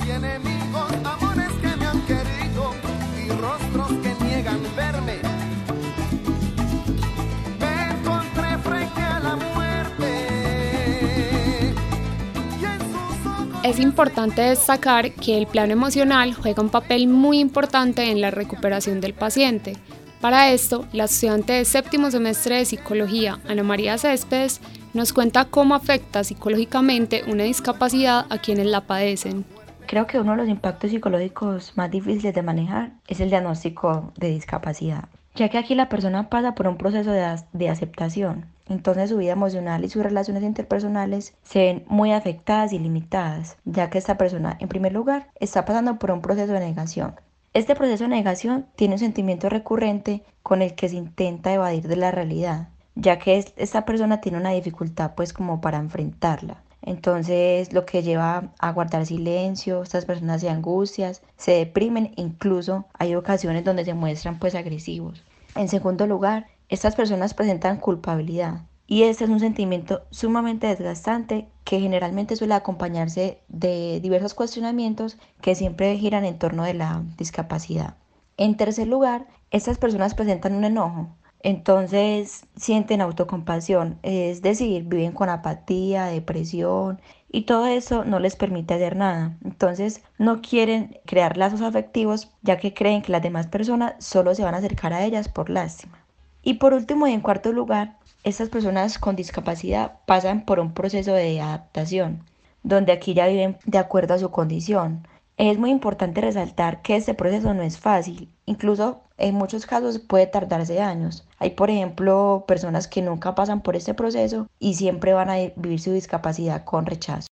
Es 13.67 13.79
importante 13.79 14.41
destacar 14.41 15.11
que 15.11 15.37
el 15.37 15.45
plano 15.45 15.73
emocional 15.73 16.33
juega 16.33 16.63
un 16.63 16.69
papel 16.69 17.07
muy 17.07 17.39
importante 17.39 18.09
en 18.09 18.21
la 18.21 18.31
recuperación 18.31 19.01
del 19.01 19.13
paciente 19.13 19.73
para 20.21 20.49
esto, 20.51 20.87
la 20.93 21.03
estudiante 21.03 21.53
de 21.53 21.65
séptimo 21.65 22.09
semestre 22.09 22.55
de 22.55 22.65
psicología, 22.65 23.37
Ana 23.47 23.61
María 23.61 23.99
Céspedes, 23.99 24.61
nos 24.95 25.13
cuenta 25.13 25.45
cómo 25.45 25.75
afecta 25.75 26.23
psicológicamente 26.23 27.23
una 27.27 27.43
discapacidad 27.43 28.25
a 28.29 28.39
quienes 28.39 28.65
la 28.65 28.81
padecen. 28.87 29.45
Creo 29.85 30.07
que 30.07 30.19
uno 30.19 30.31
de 30.31 30.37
los 30.37 30.49
impactos 30.49 30.89
psicológicos 30.89 31.73
más 31.75 31.91
difíciles 31.91 32.33
de 32.33 32.41
manejar 32.41 32.93
es 33.07 33.19
el 33.19 33.29
diagnóstico 33.29 34.11
de 34.17 34.29
discapacidad, 34.29 35.07
ya 35.37 35.49
que 35.49 35.59
aquí 35.59 35.75
la 35.75 35.87
persona 35.87 36.29
pasa 36.29 36.55
por 36.55 36.67
un 36.67 36.77
proceso 36.77 37.11
de, 37.11 37.23
de 37.53 37.69
aceptación. 37.69 38.47
Entonces 38.67 39.11
su 39.11 39.17
vida 39.17 39.33
emocional 39.33 39.85
y 39.85 39.89
sus 39.89 40.01
relaciones 40.01 40.43
interpersonales 40.43 41.35
se 41.43 41.59
ven 41.59 41.85
muy 41.87 42.11
afectadas 42.11 42.73
y 42.73 42.79
limitadas, 42.79 43.57
ya 43.63 43.89
que 43.89 43.99
esta 43.99 44.17
persona, 44.17 44.57
en 44.59 44.67
primer 44.67 44.93
lugar, 44.93 45.27
está 45.39 45.63
pasando 45.63 45.99
por 45.99 46.11
un 46.11 46.21
proceso 46.21 46.53
de 46.53 46.59
negación. 46.59 47.15
Este 47.53 47.75
proceso 47.75 48.03
de 48.05 48.09
negación 48.09 48.65
tiene 48.75 48.95
un 48.95 48.99
sentimiento 48.99 49.47
recurrente 49.47 50.23
con 50.41 50.61
el 50.61 50.73
que 50.73 50.89
se 50.89 50.95
intenta 50.95 51.53
evadir 51.53 51.87
de 51.87 51.95
la 51.95 52.11
realidad, 52.11 52.69
ya 52.95 53.19
que 53.19 53.45
esta 53.57 53.85
persona 53.85 54.19
tiene 54.21 54.39
una 54.39 54.51
dificultad 54.51 55.13
pues 55.15 55.33
como 55.33 55.61
para 55.61 55.77
enfrentarla. 55.77 56.63
Entonces 56.81 57.73
lo 57.73 57.85
que 57.85 58.01
lleva 58.01 58.53
a 58.59 58.71
guardar 58.71 59.05
silencio, 59.05 59.83
estas 59.83 60.05
personas 60.05 60.41
se 60.41 60.49
angustian, 60.49 61.13
se 61.35 61.51
deprimen, 61.51 62.13
incluso 62.15 62.85
hay 62.97 63.13
ocasiones 63.13 63.63
donde 63.63 63.85
se 63.85 63.93
muestran 63.93 64.39
pues 64.39 64.55
agresivos. 64.55 65.23
En 65.57 65.69
segundo 65.69 66.05
lugar, 66.05 66.45
estas 66.69 66.95
personas 66.95 67.33
presentan 67.33 67.77
culpabilidad 67.77 68.67
y 68.85 69.03
este 69.03 69.23
es 69.23 69.29
un 69.31 69.39
sentimiento 69.39 70.03
sumamente 70.11 70.67
desgastante 70.67 71.49
que 71.63 71.79
generalmente 71.79 72.35
suele 72.35 72.53
acompañarse 72.53 73.41
de 73.47 73.99
diversos 73.99 74.35
cuestionamientos 74.35 75.17
que 75.41 75.55
siempre 75.55 75.97
giran 75.97 76.25
en 76.25 76.37
torno 76.37 76.63
de 76.63 76.75
la 76.75 77.03
discapacidad. 77.17 77.95
En 78.37 78.55
tercer 78.55 78.87
lugar, 78.87 79.25
estas 79.49 79.79
personas 79.79 80.13
presentan 80.13 80.53
un 80.53 80.63
enojo, 80.63 81.09
entonces 81.41 82.45
sienten 82.55 83.01
autocompasión, 83.01 83.99
es 84.03 84.41
decir, 84.41 84.83
viven 84.83 85.11
con 85.11 85.29
apatía, 85.29 86.05
depresión 86.05 86.99
y 87.31 87.43
todo 87.43 87.67
eso 87.67 88.05
no 88.05 88.19
les 88.19 88.35
permite 88.35 88.73
hacer 88.73 88.95
nada. 88.95 89.37
Entonces 89.43 90.01
no 90.17 90.41
quieren 90.41 90.99
crear 91.05 91.37
lazos 91.37 91.61
afectivos 91.61 92.31
ya 92.41 92.57
que 92.57 92.73
creen 92.73 93.01
que 93.01 93.11
las 93.11 93.21
demás 93.21 93.47
personas 93.47 93.93
solo 93.99 94.33
se 94.33 94.43
van 94.43 94.55
a 94.55 94.57
acercar 94.57 94.93
a 94.93 95.05
ellas 95.05 95.29
por 95.29 95.49
lástima. 95.49 96.03
Y 96.41 96.55
por 96.55 96.73
último 96.73 97.07
y 97.07 97.13
en 97.13 97.21
cuarto 97.21 97.51
lugar, 97.51 97.97
estas 98.23 98.49
personas 98.49 98.97
con 98.99 99.15
discapacidad 99.15 99.99
pasan 100.05 100.45
por 100.45 100.59
un 100.59 100.73
proceso 100.73 101.13
de 101.13 101.39
adaptación, 101.41 102.23
donde 102.63 102.93
aquí 102.93 103.13
ya 103.13 103.27
viven 103.27 103.57
de 103.65 103.77
acuerdo 103.77 104.13
a 104.13 104.19
su 104.19 104.31
condición. 104.31 105.07
Es 105.37 105.59
muy 105.59 105.69
importante 105.69 106.21
resaltar 106.21 106.81
que 106.81 106.95
este 106.95 107.13
proceso 107.13 107.53
no 107.53 107.63
es 107.63 107.77
fácil, 107.77 108.31
incluso 108.45 109.01
en 109.17 109.35
muchos 109.35 109.65
casos 109.65 109.99
puede 109.99 110.27
tardarse 110.27 110.81
años. 110.81 111.23
Hay, 111.39 111.51
por 111.51 111.69
ejemplo, 111.69 112.45
personas 112.47 112.87
que 112.87 113.01
nunca 113.01 113.35
pasan 113.35 113.61
por 113.61 113.75
este 113.75 113.93
proceso 113.93 114.47
y 114.59 114.75
siempre 114.75 115.13
van 115.13 115.29
a 115.29 115.37
vivir 115.55 115.79
su 115.79 115.91
discapacidad 115.91 116.63
con 116.63 116.85
rechazo. 116.85 117.27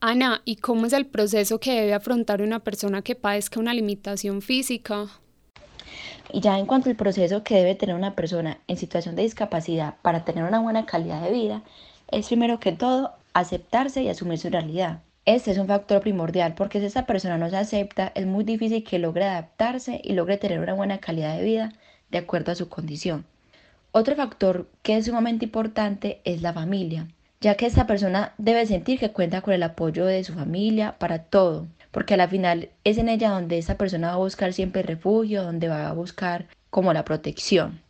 Ana, 0.00 0.42
¿y 0.44 0.56
cómo 0.56 0.86
es 0.86 0.92
el 0.92 1.06
proceso 1.06 1.58
que 1.58 1.72
debe 1.72 1.94
afrontar 1.94 2.42
una 2.42 2.60
persona 2.60 3.02
que 3.02 3.14
padezca 3.14 3.58
una 3.58 3.74
limitación 3.74 4.42
física? 4.42 5.06
Y 6.32 6.40
ya 6.40 6.58
en 6.58 6.66
cuanto 6.66 6.90
al 6.90 6.96
proceso 6.96 7.42
que 7.42 7.54
debe 7.54 7.74
tener 7.74 7.96
una 7.96 8.14
persona 8.14 8.58
en 8.66 8.76
situación 8.76 9.16
de 9.16 9.22
discapacidad 9.22 9.94
para 10.02 10.24
tener 10.24 10.44
una 10.44 10.60
buena 10.60 10.84
calidad 10.84 11.22
de 11.22 11.32
vida, 11.32 11.62
es 12.08 12.26
primero 12.26 12.60
que 12.60 12.72
todo 12.72 13.12
aceptarse 13.32 14.02
y 14.02 14.08
asumir 14.08 14.38
su 14.38 14.50
realidad. 14.50 15.00
Este 15.26 15.50
es 15.50 15.58
un 15.58 15.66
factor 15.66 16.02
primordial 16.02 16.54
porque 16.54 16.78
si 16.78 16.86
esa 16.86 17.04
persona 17.04 17.36
no 17.36 17.50
se 17.50 17.56
acepta, 17.56 18.12
es 18.14 18.26
muy 18.26 18.44
difícil 18.44 18.84
que 18.84 19.00
logre 19.00 19.24
adaptarse 19.24 20.00
y 20.04 20.12
logre 20.12 20.38
tener 20.38 20.60
una 20.60 20.74
buena 20.74 20.98
calidad 20.98 21.36
de 21.36 21.42
vida 21.42 21.72
de 22.12 22.18
acuerdo 22.18 22.52
a 22.52 22.54
su 22.54 22.68
condición. 22.68 23.26
Otro 23.90 24.14
factor 24.14 24.68
que 24.82 24.96
es 24.96 25.06
sumamente 25.06 25.46
importante 25.46 26.20
es 26.22 26.42
la 26.42 26.52
familia, 26.52 27.08
ya 27.40 27.56
que 27.56 27.66
esta 27.66 27.88
persona 27.88 28.34
debe 28.38 28.66
sentir 28.66 29.00
que 29.00 29.10
cuenta 29.10 29.40
con 29.40 29.52
el 29.52 29.64
apoyo 29.64 30.06
de 30.06 30.22
su 30.22 30.32
familia 30.32 30.96
para 30.96 31.24
todo, 31.24 31.66
porque 31.90 32.14
a 32.14 32.18
la 32.18 32.28
final 32.28 32.68
es 32.84 32.96
en 32.96 33.08
ella 33.08 33.30
donde 33.30 33.58
esa 33.58 33.76
persona 33.76 34.08
va 34.10 34.14
a 34.14 34.18
buscar 34.18 34.52
siempre 34.52 34.84
refugio, 34.84 35.42
donde 35.42 35.66
va 35.66 35.88
a 35.88 35.92
buscar 35.92 36.46
como 36.70 36.92
la 36.92 37.04
protección. 37.04 37.80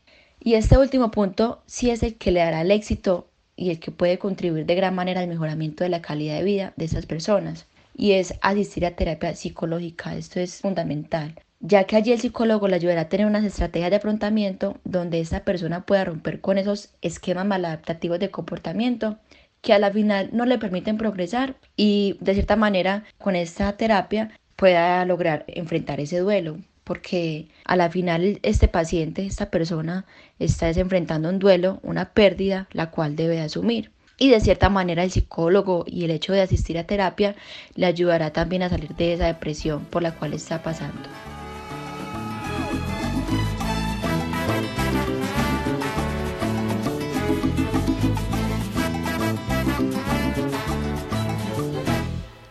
Y 0.41 0.55
este 0.55 0.79
último 0.79 1.11
punto 1.11 1.61
sí 1.67 1.91
es 1.91 2.03
el 2.03 2.17
que 2.17 2.31
le 2.31 2.41
dará 2.41 2.63
el 2.63 2.71
éxito 2.71 3.29
y 3.57 3.71
el 3.71 3.81
que 3.81 3.91
puede 3.91 4.19
contribuir 4.19 4.67
de 4.67 4.75
gran 4.75 4.95
manera 4.95 5.21
al 5.21 5.29
mejoramiento 5.29 5.83
de 5.83 5.91
la 5.91 6.03
calidad 6.03 6.37
de 6.37 6.45
vida 6.45 6.73
de 6.77 6.85
esas 6.85 7.07
personas 7.07 7.67
y 7.97 8.13
es 8.13 8.35
asistir 8.43 8.85
a 8.85 8.95
terapia 8.95 9.35
psicológica. 9.35 10.15
Esto 10.15 10.39
es 10.39 10.61
fundamental, 10.61 11.35
ya 11.61 11.85
que 11.85 11.97
allí 11.97 12.13
el 12.13 12.21
psicólogo 12.21 12.69
le 12.69 12.77
ayudará 12.77 13.03
a 13.03 13.09
tener 13.09 13.27
unas 13.27 13.45
estrategias 13.45 13.91
de 13.91 13.97
afrontamiento 13.97 14.77
donde 14.85 15.21
esa 15.21 15.41
persona 15.41 15.87
pueda 15.87 16.05
romper 16.05 16.41
con 16.41 16.59
esos 16.59 16.91
esquemas 17.01 17.47
maladaptativos 17.47 18.19
de 18.21 18.31
comportamiento 18.31 19.19
que 19.63 19.73
a 19.73 19.79
la 19.79 19.91
final 19.91 20.31
no 20.33 20.45
le 20.45 20.59
permiten 20.59 20.99
progresar 20.99 21.57
y 21.77 22.19
de 22.21 22.35
cierta 22.35 22.57
manera 22.57 23.05
con 23.19 23.35
esta 23.35 23.77
terapia 23.77 24.39
pueda 24.55 25.05
lograr 25.05 25.45
enfrentar 25.49 25.99
ese 26.01 26.19
duelo 26.19 26.59
porque 26.87 27.49
a 27.65 27.75
la 27.75 27.91
final 27.91 28.39
este 28.45 28.69
paciente, 28.69 29.27
esta 29.27 29.51
persona, 29.51 30.07
está 30.39 30.71
enfrentando 30.71 31.29
un 31.29 31.41
duelo, 31.41 31.81
una 31.83 32.11
pérdida, 32.11 32.69
la 32.71 32.93
cual 32.93 33.17
debe 33.17 33.41
asumir. 33.41 33.91
Y 34.19 34.31
de 34.31 34.41
cierta 34.41 34.69
manera 34.69 35.03
el 35.03 35.11
psicólogo 35.11 35.85
y 35.85 36.05
el 36.05 36.13
hecho 36.13 36.33
de 36.33 36.43
asistir 36.43 36.79
a 36.79 36.87
terapia 36.87 37.35
le 37.75 37.87
ayudará 37.87 38.33
también 38.33 38.63
a 38.63 38.69
salir 38.69 38.95
de 38.95 39.15
esa 39.15 39.27
depresión 39.27 39.85
por 39.87 40.01
la 40.03 40.13
cual 40.13 40.33
está 40.33 40.63
pasando. 40.63 41.03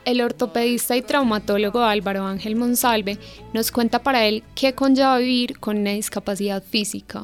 El 0.05 0.21
ortopedista 0.21 0.95
y 0.95 1.01
traumatólogo 1.01 1.83
Álvaro 1.83 2.27
Ángel 2.27 2.55
Monsalve 2.55 3.17
nos 3.55 3.71
cuenta 3.71 4.03
para 4.03 4.25
él 4.25 4.43
qué 4.53 4.75
conlleva 4.75 5.17
vivir 5.17 5.59
con 5.59 5.77
una 5.77 5.89
discapacidad 5.91 6.61
física. 6.61 7.23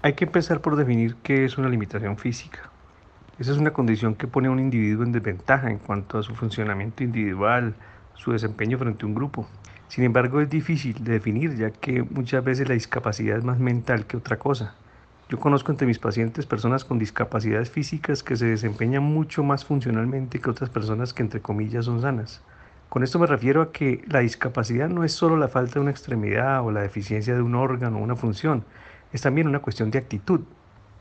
Hay 0.00 0.12
que 0.12 0.24
empezar 0.24 0.60
por 0.60 0.76
definir 0.76 1.16
qué 1.24 1.44
es 1.44 1.58
una 1.58 1.68
limitación 1.68 2.16
física. 2.16 2.70
Esa 3.40 3.50
es 3.50 3.58
una 3.58 3.72
condición 3.72 4.14
que 4.14 4.28
pone 4.28 4.46
a 4.46 4.52
un 4.52 4.60
individuo 4.60 5.02
en 5.02 5.10
desventaja 5.10 5.68
en 5.68 5.78
cuanto 5.78 6.18
a 6.18 6.22
su 6.22 6.32
funcionamiento 6.36 7.02
individual, 7.02 7.74
su 8.14 8.30
desempeño 8.30 8.78
frente 8.78 9.04
a 9.04 9.08
un 9.08 9.16
grupo. 9.16 9.48
Sin 9.88 10.04
embargo, 10.04 10.40
es 10.40 10.48
difícil 10.48 11.02
de 11.02 11.14
definir 11.14 11.56
ya 11.56 11.72
que 11.72 12.04
muchas 12.04 12.44
veces 12.44 12.68
la 12.68 12.74
discapacidad 12.74 13.36
es 13.36 13.44
más 13.44 13.58
mental 13.58 14.06
que 14.06 14.16
otra 14.16 14.38
cosa. 14.38 14.76
Yo 15.30 15.38
conozco 15.38 15.70
entre 15.70 15.86
mis 15.86 16.00
pacientes 16.00 16.44
personas 16.44 16.84
con 16.84 16.98
discapacidades 16.98 17.70
físicas 17.70 18.24
que 18.24 18.34
se 18.34 18.46
desempeñan 18.46 19.04
mucho 19.04 19.44
más 19.44 19.64
funcionalmente 19.64 20.40
que 20.40 20.50
otras 20.50 20.70
personas 20.70 21.14
que 21.14 21.22
entre 21.22 21.40
comillas 21.40 21.84
son 21.84 22.02
sanas. 22.02 22.42
Con 22.88 23.04
esto 23.04 23.20
me 23.20 23.28
refiero 23.28 23.62
a 23.62 23.70
que 23.70 24.02
la 24.08 24.18
discapacidad 24.18 24.88
no 24.88 25.04
es 25.04 25.12
solo 25.12 25.36
la 25.36 25.46
falta 25.46 25.74
de 25.74 25.80
una 25.82 25.92
extremidad 25.92 26.66
o 26.66 26.72
la 26.72 26.82
deficiencia 26.82 27.32
de 27.32 27.42
un 27.42 27.54
órgano 27.54 27.98
o 27.98 28.02
una 28.02 28.16
función, 28.16 28.64
es 29.12 29.22
también 29.22 29.46
una 29.46 29.60
cuestión 29.60 29.92
de 29.92 29.98
actitud. 29.98 30.40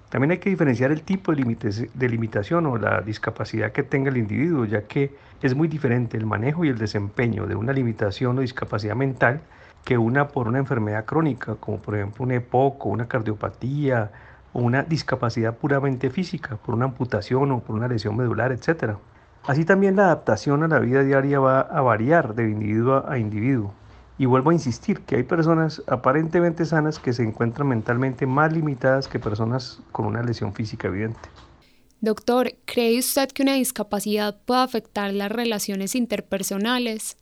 También 0.10 0.30
hay 0.30 0.38
que 0.38 0.52
diferenciar 0.52 0.92
el 0.92 1.02
tipo 1.02 1.34
de, 1.34 2.08
limitación 2.08 2.68
o 2.68 2.78
la 2.78 3.02
discapacidad 3.02 3.72
que 3.72 3.82
tenga 3.82 4.12
el 4.12 4.18
individuo, 4.18 4.66
ya 4.66 4.84
que 4.84 5.12
es 5.42 5.56
muy 5.56 5.68
diferente 5.68 6.18
el 6.18 6.28
manejo 6.28 6.64
y 6.66 6.70
el 6.70 6.78
desempeño 6.78 7.48
de 7.48 7.56
una 7.56 7.74
limitación 7.74 8.38
o 8.38 8.42
discapacidad 8.42 8.96
mental 8.96 9.42
que 9.84 9.98
una 9.98 10.28
por 10.28 10.48
una 10.48 10.60
enfermedad 10.60 11.06
crónica, 11.06 11.56
como 11.56 11.80
por 11.80 11.96
ejemplo 11.96 12.24
un 12.24 12.32
EPOC 12.32 12.86
o 12.86 12.90
una 12.90 13.08
cardiopatía 13.08 14.12
o 14.54 14.60
una 14.60 14.84
discapacidad 14.84 15.56
puramente 15.56 16.10
física, 16.10 16.58
por 16.58 16.76
una 16.76 16.86
amputación 16.86 17.52
o 17.52 17.60
por 17.60 17.76
una 17.76 17.88
lesión 17.88 18.16
medular, 18.18 18.52
etc. 18.52 18.96
Así 19.48 19.66
también 19.66 19.96
la 19.96 20.06
adaptación 20.06 20.64
a 20.64 20.68
la 20.68 20.80
vida 20.80 21.04
diaria 21.04 21.40
va 21.40 21.62
a 21.62 21.82
variar 21.82 22.36
de 22.36 22.50
individuo 22.50 23.04
a 23.08 23.18
individuo. 23.18 23.74
Y 24.18 24.26
vuelvo 24.26 24.50
a 24.50 24.54
insistir 24.54 25.00
que 25.02 25.16
hay 25.16 25.24
personas 25.24 25.82
aparentemente 25.88 26.66
sanas 26.66 27.00
que 27.00 27.14
se 27.14 27.24
encuentran 27.24 27.70
mentalmente 27.70 28.26
más 28.26 28.52
limitadas 28.52 29.08
que 29.08 29.18
personas 29.18 29.82
con 29.94 30.06
una 30.06 30.22
lesión 30.22 30.54
física 30.54 30.90
evidente. 30.90 31.30
Doctor, 32.02 32.54
¿cree 32.66 33.00
usted 33.00 33.30
que 33.30 33.44
una 33.44 33.54
discapacidad 33.54 34.38
puede 34.46 34.62
afectar 34.62 35.14
las 35.14 35.32
relaciones 35.32 35.96
interpersonales? 35.96 37.18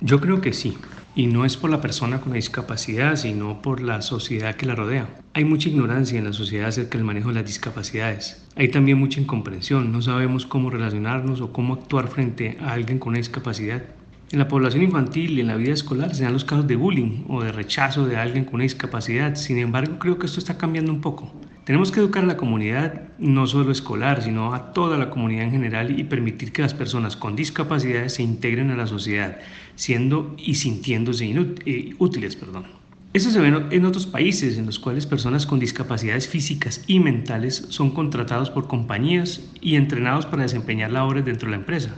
Yo 0.00 0.20
creo 0.20 0.40
que 0.40 0.52
sí, 0.52 0.78
y 1.18 1.26
no 1.26 1.44
es 1.44 1.56
por 1.56 1.68
la 1.68 1.80
persona 1.80 2.20
con 2.20 2.30
la 2.30 2.36
discapacidad, 2.36 3.16
sino 3.16 3.60
por 3.60 3.80
la 3.80 4.02
sociedad 4.02 4.54
que 4.54 4.66
la 4.66 4.76
rodea. 4.76 5.08
Hay 5.34 5.44
mucha 5.44 5.68
ignorancia 5.68 6.16
en 6.16 6.26
la 6.26 6.32
sociedad 6.32 6.68
acerca 6.68 6.96
del 6.96 7.04
manejo 7.04 7.30
de 7.30 7.34
las 7.34 7.44
discapacidades. 7.44 8.46
Hay 8.54 8.68
también 8.68 8.98
mucha 8.98 9.20
incomprensión, 9.20 9.90
no 9.90 10.00
sabemos 10.00 10.46
cómo 10.46 10.70
relacionarnos 10.70 11.40
o 11.40 11.52
cómo 11.52 11.74
actuar 11.74 12.06
frente 12.06 12.56
a 12.60 12.72
alguien 12.72 13.00
con 13.00 13.08
una 13.08 13.18
discapacidad. 13.18 13.82
En 14.30 14.38
la 14.38 14.46
población 14.46 14.84
infantil 14.84 15.36
y 15.36 15.40
en 15.40 15.48
la 15.48 15.56
vida 15.56 15.72
escolar 15.72 16.14
se 16.14 16.22
dan 16.22 16.34
los 16.34 16.44
casos 16.44 16.68
de 16.68 16.76
bullying 16.76 17.24
o 17.26 17.42
de 17.42 17.50
rechazo 17.50 18.06
de 18.06 18.16
alguien 18.16 18.44
con 18.44 18.54
una 18.54 18.62
discapacidad. 18.62 19.34
Sin 19.34 19.58
embargo, 19.58 19.98
creo 19.98 20.20
que 20.20 20.26
esto 20.26 20.38
está 20.38 20.56
cambiando 20.56 20.92
un 20.92 21.00
poco. 21.00 21.32
Tenemos 21.68 21.92
que 21.92 22.00
educar 22.00 22.24
a 22.24 22.26
la 22.26 22.38
comunidad, 22.38 23.02
no 23.18 23.46
solo 23.46 23.72
escolar, 23.72 24.22
sino 24.22 24.54
a 24.54 24.72
toda 24.72 24.96
la 24.96 25.10
comunidad 25.10 25.44
en 25.44 25.50
general 25.50 26.00
y 26.00 26.04
permitir 26.04 26.50
que 26.50 26.62
las 26.62 26.72
personas 26.72 27.14
con 27.14 27.36
discapacidades 27.36 28.14
se 28.14 28.22
integren 28.22 28.70
a 28.70 28.74
la 28.74 28.86
sociedad, 28.86 29.36
siendo 29.74 30.34
y 30.38 30.54
sintiéndose 30.54 31.26
eh, 31.26 31.94
útiles. 31.98 32.36
Perdón. 32.36 32.64
Eso 33.12 33.30
se 33.30 33.38
ve 33.38 33.66
en 33.70 33.84
otros 33.84 34.06
países 34.06 34.56
en 34.56 34.64
los 34.64 34.78
cuales 34.78 35.04
personas 35.04 35.44
con 35.44 35.58
discapacidades 35.58 36.26
físicas 36.26 36.82
y 36.86 37.00
mentales 37.00 37.66
son 37.68 37.90
contratados 37.90 38.48
por 38.48 38.66
compañías 38.66 39.42
y 39.60 39.76
entrenados 39.76 40.24
para 40.24 40.44
desempeñar 40.44 40.90
labores 40.90 41.26
dentro 41.26 41.48
de 41.48 41.50
la 41.50 41.58
empresa. 41.58 41.94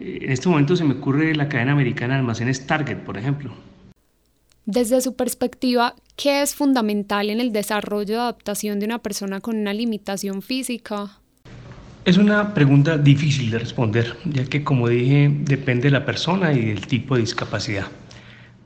Eh, 0.00 0.18
en 0.22 0.32
este 0.32 0.48
momento 0.48 0.74
se 0.74 0.82
me 0.82 0.94
ocurre 0.94 1.32
la 1.36 1.48
cadena 1.48 1.70
americana 1.70 2.14
de 2.14 2.20
almacenes 2.22 2.66
Target, 2.66 3.04
por 3.04 3.16
ejemplo. 3.16 3.52
Desde 4.66 5.00
su 5.00 5.14
perspectiva, 5.14 5.94
¿qué 6.16 6.42
es 6.42 6.54
fundamental 6.54 7.30
en 7.30 7.40
el 7.40 7.52
desarrollo 7.52 8.14
de 8.14 8.20
adaptación 8.20 8.78
de 8.78 8.86
una 8.86 8.98
persona 9.00 9.40
con 9.40 9.56
una 9.56 9.72
limitación 9.72 10.42
física? 10.42 11.18
Es 12.04 12.16
una 12.16 12.52
pregunta 12.54 12.98
difícil 12.98 13.50
de 13.50 13.60
responder, 13.60 14.16
ya 14.24 14.44
que 14.44 14.64
como 14.64 14.88
dije, 14.88 15.30
depende 15.32 15.84
de 15.84 15.92
la 15.92 16.04
persona 16.04 16.52
y 16.52 16.66
del 16.66 16.86
tipo 16.86 17.14
de 17.14 17.20
discapacidad. 17.20 17.86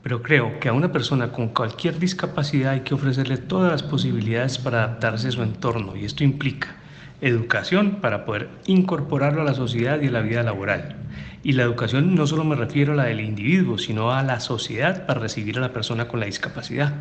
Pero 0.01 0.23
creo 0.23 0.59
que 0.59 0.69
a 0.69 0.73
una 0.73 0.91
persona 0.91 1.31
con 1.31 1.49
cualquier 1.49 1.99
discapacidad 1.99 2.73
hay 2.73 2.79
que 2.81 2.95
ofrecerle 2.95 3.37
todas 3.37 3.71
las 3.71 3.83
posibilidades 3.83 4.57
para 4.57 4.83
adaptarse 4.83 5.27
a 5.27 5.31
su 5.31 5.43
entorno 5.43 5.95
y 5.95 6.05
esto 6.05 6.23
implica 6.23 6.77
educación 7.21 7.97
para 7.99 8.25
poder 8.25 8.49
incorporarlo 8.67 9.41
a 9.41 9.45
la 9.45 9.53
sociedad 9.53 10.01
y 10.01 10.07
a 10.07 10.11
la 10.11 10.21
vida 10.21 10.43
laboral. 10.43 10.95
Y 11.43 11.53
la 11.53 11.63
educación 11.63 12.15
no 12.15 12.27
solo 12.27 12.43
me 12.43 12.55
refiero 12.55 12.93
a 12.93 12.95
la 12.95 13.05
del 13.05 13.21
individuo, 13.21 13.77
sino 13.77 14.11
a 14.11 14.23
la 14.23 14.39
sociedad 14.39 15.05
para 15.05 15.19
recibir 15.19 15.57
a 15.57 15.61
la 15.61 15.73
persona 15.73 16.07
con 16.07 16.19
la 16.19 16.25
discapacidad. 16.25 16.93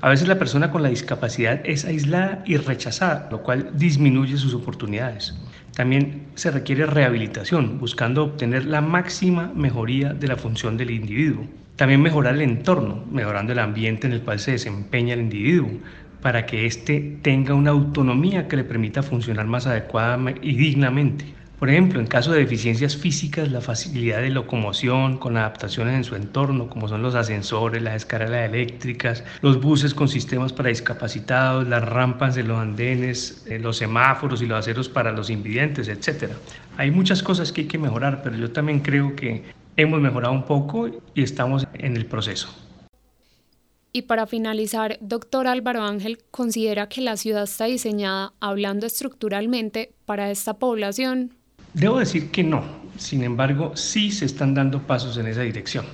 A 0.00 0.08
veces 0.08 0.28
la 0.28 0.38
persona 0.38 0.70
con 0.70 0.82
la 0.82 0.88
discapacidad 0.88 1.60
es 1.64 1.84
aislada 1.84 2.42
y 2.46 2.56
rechazada, 2.56 3.28
lo 3.30 3.42
cual 3.42 3.70
disminuye 3.74 4.36
sus 4.36 4.54
oportunidades. 4.54 5.34
También 5.74 6.28
se 6.34 6.50
requiere 6.50 6.86
rehabilitación, 6.86 7.78
buscando 7.78 8.24
obtener 8.24 8.64
la 8.64 8.80
máxima 8.80 9.52
mejoría 9.54 10.14
de 10.14 10.28
la 10.28 10.36
función 10.36 10.76
del 10.76 10.90
individuo. 10.90 11.46
También 11.76 12.00
mejorar 12.00 12.34
el 12.34 12.40
entorno, 12.40 13.04
mejorando 13.10 13.52
el 13.52 13.58
ambiente 13.58 14.06
en 14.06 14.14
el 14.14 14.22
cual 14.22 14.38
se 14.38 14.52
desempeña 14.52 15.14
el 15.14 15.20
individuo, 15.20 15.70
para 16.22 16.46
que 16.46 16.66
éste 16.66 17.18
tenga 17.22 17.54
una 17.54 17.70
autonomía 17.70 18.48
que 18.48 18.56
le 18.56 18.64
permita 18.64 19.02
funcionar 19.02 19.46
más 19.46 19.66
adecuada 19.66 20.18
y 20.40 20.56
dignamente. 20.56 21.26
Por 21.58 21.70
ejemplo, 21.70 22.00
en 22.00 22.06
caso 22.06 22.32
de 22.32 22.40
deficiencias 22.40 22.98
físicas, 22.98 23.50
la 23.50 23.62
facilidad 23.62 24.20
de 24.20 24.28
locomoción 24.28 25.16
con 25.16 25.38
adaptaciones 25.38 25.94
en 25.94 26.04
su 26.04 26.14
entorno, 26.14 26.68
como 26.68 26.86
son 26.86 27.00
los 27.00 27.14
ascensores, 27.14 27.82
las 27.82 27.96
escaleras 27.96 28.50
eléctricas, 28.50 29.24
los 29.40 29.58
buses 29.58 29.94
con 29.94 30.08
sistemas 30.08 30.52
para 30.52 30.68
discapacitados, 30.68 31.66
las 31.66 31.82
rampas 31.82 32.34
de 32.34 32.42
los 32.42 32.58
andenes, 32.58 33.46
eh, 33.48 33.58
los 33.58 33.78
semáforos 33.78 34.42
y 34.42 34.46
los 34.46 34.58
aceros 34.58 34.90
para 34.90 35.12
los 35.12 35.30
invidentes, 35.30 35.88
etc. 35.88 36.30
Hay 36.76 36.90
muchas 36.90 37.22
cosas 37.22 37.52
que 37.52 37.62
hay 37.62 37.66
que 37.68 37.78
mejorar, 37.78 38.22
pero 38.22 38.36
yo 38.36 38.50
también 38.50 38.80
creo 38.80 39.16
que 39.16 39.44
hemos 39.78 39.98
mejorado 39.98 40.34
un 40.34 40.44
poco 40.44 40.90
y 41.14 41.22
estamos 41.22 41.66
en 41.72 41.96
el 41.96 42.04
proceso. 42.04 42.54
Y 43.92 44.02
para 44.02 44.26
finalizar, 44.26 44.98
doctor 45.00 45.46
Álvaro 45.46 45.82
Ángel 45.82 46.18
considera 46.30 46.86
que 46.86 47.00
la 47.00 47.16
ciudad 47.16 47.44
está 47.44 47.64
diseñada, 47.64 48.34
hablando 48.40 48.84
estructuralmente, 48.84 49.94
para 50.04 50.30
esta 50.30 50.58
población. 50.58 51.35
Debo 51.76 51.98
decir 51.98 52.30
que 52.30 52.42
no, 52.42 52.64
sin 52.96 53.22
embargo, 53.22 53.76
sí 53.76 54.10
se 54.10 54.24
están 54.24 54.54
dando 54.54 54.80
pasos 54.86 55.18
en 55.18 55.26
esa 55.26 55.42
dirección. 55.42 55.84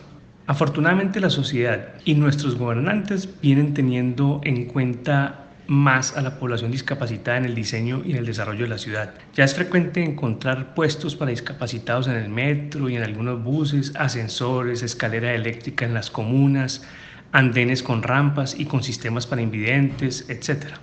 Afortunadamente 0.47 1.19
la 1.19 1.29
sociedad 1.29 1.95
y 2.05 2.15
nuestros 2.15 2.55
gobernantes 2.55 3.29
vienen 3.43 3.75
teniendo 3.75 4.41
en 4.45 4.67
cuenta 4.67 5.49
más 5.67 6.17
a 6.17 6.23
la 6.23 6.39
población 6.39 6.71
discapacitada 6.71 7.39
en 7.39 7.47
el 7.47 7.57
diseño 7.57 8.01
y 8.05 8.13
en 8.13 8.19
el 8.19 8.27
desarrollo 8.27 8.63
de 8.63 8.69
la 8.69 8.79
ciudad. 8.79 9.15
Ya 9.35 9.43
es 9.43 9.57
frecuente 9.57 10.05
encontrar 10.05 10.73
puestos 10.73 11.17
para 11.17 11.33
discapacitados 11.33 12.07
en 12.07 12.15
el 12.15 12.29
metro 12.29 12.89
y 12.89 12.95
en 12.95 13.03
algunos 13.03 13.43
buses, 13.43 13.93
ascensores, 13.97 14.85
escalera 14.85 15.35
eléctrica 15.35 15.85
en 15.85 15.95
las 15.95 16.13
comunas, 16.13 16.87
andenes 17.33 17.83
con 17.83 18.05
rampas 18.05 18.55
y 18.57 18.67
con 18.67 18.85
sistemas 18.85 19.27
para 19.27 19.43
invidentes, 19.43 20.27
etc. 20.29 20.77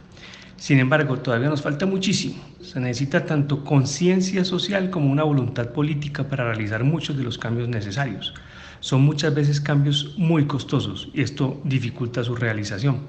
Sin 0.60 0.80
embargo, 0.80 1.18
todavía 1.18 1.50
nos 1.50 1.62
falta 1.62 1.86
muchísimo. 1.86 2.36
Se 2.62 2.80
necesita 2.82 3.26
tanto 3.26 3.64
conciencia 3.64 4.44
social 4.44 4.90
como 4.90 5.10
una 5.10 5.24
voluntad 5.24 5.70
política 5.70 6.26
para 6.26 6.44
realizar 6.44 6.84
muchos 6.84 7.18
de 7.18 7.24
los 7.24 7.38
cambios 7.38 7.70
necesarios. 7.70 8.34
Son 8.82 9.02
muchas 9.02 9.34
veces 9.34 9.62
cambios 9.62 10.16
muy 10.18 10.46
costosos 10.46 11.10
y 11.14 11.22
esto 11.22 11.62
dificulta 11.64 12.24
su 12.24 12.36
realización. 12.36 13.00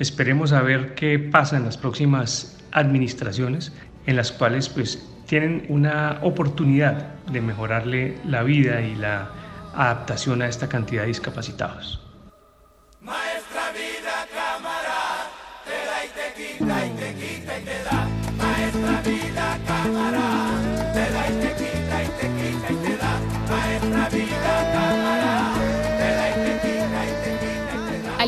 Esperemos 0.00 0.52
a 0.52 0.62
ver 0.62 0.94
qué 0.94 1.18
pasa 1.18 1.56
en 1.56 1.64
las 1.64 1.76
próximas 1.76 2.58
administraciones 2.72 3.72
en 4.06 4.16
las 4.16 4.32
cuales 4.32 4.68
pues 4.68 5.02
tienen 5.26 5.64
una 5.68 6.18
oportunidad 6.22 7.14
de 7.32 7.40
mejorarle 7.40 8.18
la 8.24 8.42
vida 8.42 8.82
y 8.82 8.94
la 8.96 9.30
adaptación 9.74 10.42
a 10.42 10.48
esta 10.48 10.68
cantidad 10.68 11.02
de 11.02 11.08
discapacitados. 11.08 12.05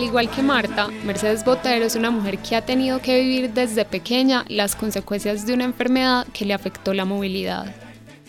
Igual 0.08 0.30
que 0.30 0.42
Marta, 0.42 0.88
Mercedes 1.04 1.44
Botero 1.44 1.84
es 1.84 1.94
una 1.94 2.10
mujer 2.10 2.38
que 2.38 2.56
ha 2.56 2.64
tenido 2.64 3.02
que 3.02 3.20
vivir 3.20 3.52
desde 3.52 3.84
pequeña 3.84 4.46
las 4.48 4.74
consecuencias 4.74 5.46
de 5.46 5.52
una 5.52 5.64
enfermedad 5.64 6.26
que 6.32 6.46
le 6.46 6.54
afectó 6.54 6.94
la 6.94 7.04
movilidad. 7.04 7.74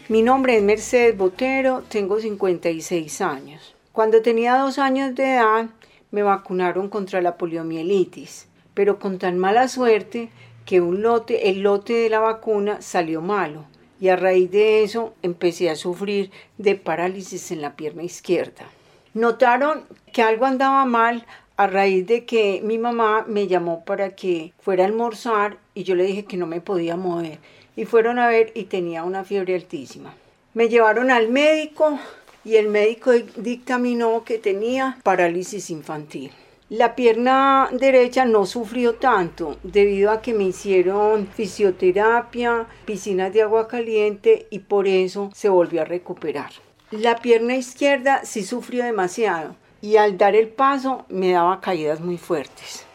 Mi 0.09 0.21
nombre 0.21 0.57
es 0.57 0.63
Mercedes 0.63 1.17
Botero, 1.17 1.83
tengo 1.87 2.19
56 2.19 3.21
años. 3.21 3.75
Cuando 3.93 4.21
tenía 4.21 4.57
dos 4.57 4.77
años 4.77 5.15
de 5.15 5.35
edad 5.35 5.69
me 6.11 6.21
vacunaron 6.21 6.89
contra 6.89 7.21
la 7.21 7.37
poliomielitis, 7.37 8.47
pero 8.73 8.99
con 8.99 9.17
tan 9.17 9.39
mala 9.39 9.69
suerte 9.69 10.29
que 10.65 10.81
un 10.81 11.01
lote, 11.01 11.49
el 11.49 11.61
lote 11.61 11.93
de 11.93 12.09
la 12.09 12.19
vacuna 12.19 12.81
salió 12.81 13.21
malo 13.21 13.63
y 14.01 14.09
a 14.09 14.17
raíz 14.17 14.51
de 14.51 14.83
eso 14.83 15.13
empecé 15.21 15.69
a 15.69 15.77
sufrir 15.77 16.29
de 16.57 16.75
parálisis 16.75 17.51
en 17.51 17.61
la 17.61 17.77
pierna 17.77 18.03
izquierda. 18.03 18.65
Notaron 19.13 19.85
que 20.11 20.21
algo 20.21 20.45
andaba 20.45 20.83
mal 20.85 21.25
a 21.59 21.67
raíz 21.67 22.07
de 22.07 22.23
que 22.23 22.61
mi 22.63 22.77
mamá 22.77 23.25
me 23.27 23.45
llamó 23.45 23.83
para 23.83 24.15
que 24.15 24.53
fuera 24.61 24.85
a 24.85 24.87
almorzar 24.87 25.57
y 25.73 25.83
yo 25.83 25.93
le 25.93 26.05
dije 26.05 26.23
que 26.23 26.37
no 26.37 26.47
me 26.47 26.61
podía 26.61 26.95
mover. 26.95 27.39
Y 27.75 27.83
fueron 27.83 28.17
a 28.17 28.29
ver 28.29 28.53
y 28.55 28.63
tenía 28.63 29.03
una 29.03 29.25
fiebre 29.25 29.55
altísima. 29.55 30.13
Me 30.53 30.69
llevaron 30.69 31.11
al 31.11 31.27
médico 31.27 31.99
y 32.45 32.55
el 32.55 32.69
médico 32.69 33.11
dictaminó 33.35 34.23
que 34.23 34.37
tenía 34.37 34.99
parálisis 35.03 35.69
infantil. 35.69 36.31
La 36.69 36.95
pierna 36.95 37.67
derecha 37.73 38.23
no 38.23 38.45
sufrió 38.45 38.95
tanto 38.95 39.57
debido 39.61 40.11
a 40.11 40.21
que 40.21 40.33
me 40.33 40.45
hicieron 40.45 41.27
fisioterapia, 41.27 42.67
piscinas 42.85 43.33
de 43.33 43.41
agua 43.41 43.67
caliente 43.67 44.47
y 44.49 44.59
por 44.59 44.87
eso 44.87 45.29
se 45.35 45.49
volvió 45.49 45.81
a 45.81 45.85
recuperar. 45.85 46.51
La 46.91 47.17
pierna 47.17 47.57
izquierda 47.57 48.21
sí 48.23 48.45
sufrió 48.45 48.85
demasiado 48.85 49.57
y 49.81 49.97
al 49.97 50.17
dar 50.17 50.35
el 50.35 50.49
paso 50.49 51.05
me 51.09 51.31
daba 51.31 51.61
caídas 51.61 51.99
muy 51.99 52.17
fuertes. 52.17 52.85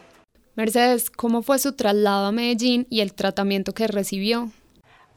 Mercedes, 0.55 1.09
¿cómo 1.09 1.41
fue 1.41 1.59
su 1.59 1.73
traslado 1.73 2.27
a 2.27 2.31
Medellín 2.31 2.87
y 2.89 3.01
el 3.01 3.13
tratamiento 3.13 3.73
que 3.73 3.87
recibió? 3.87 4.51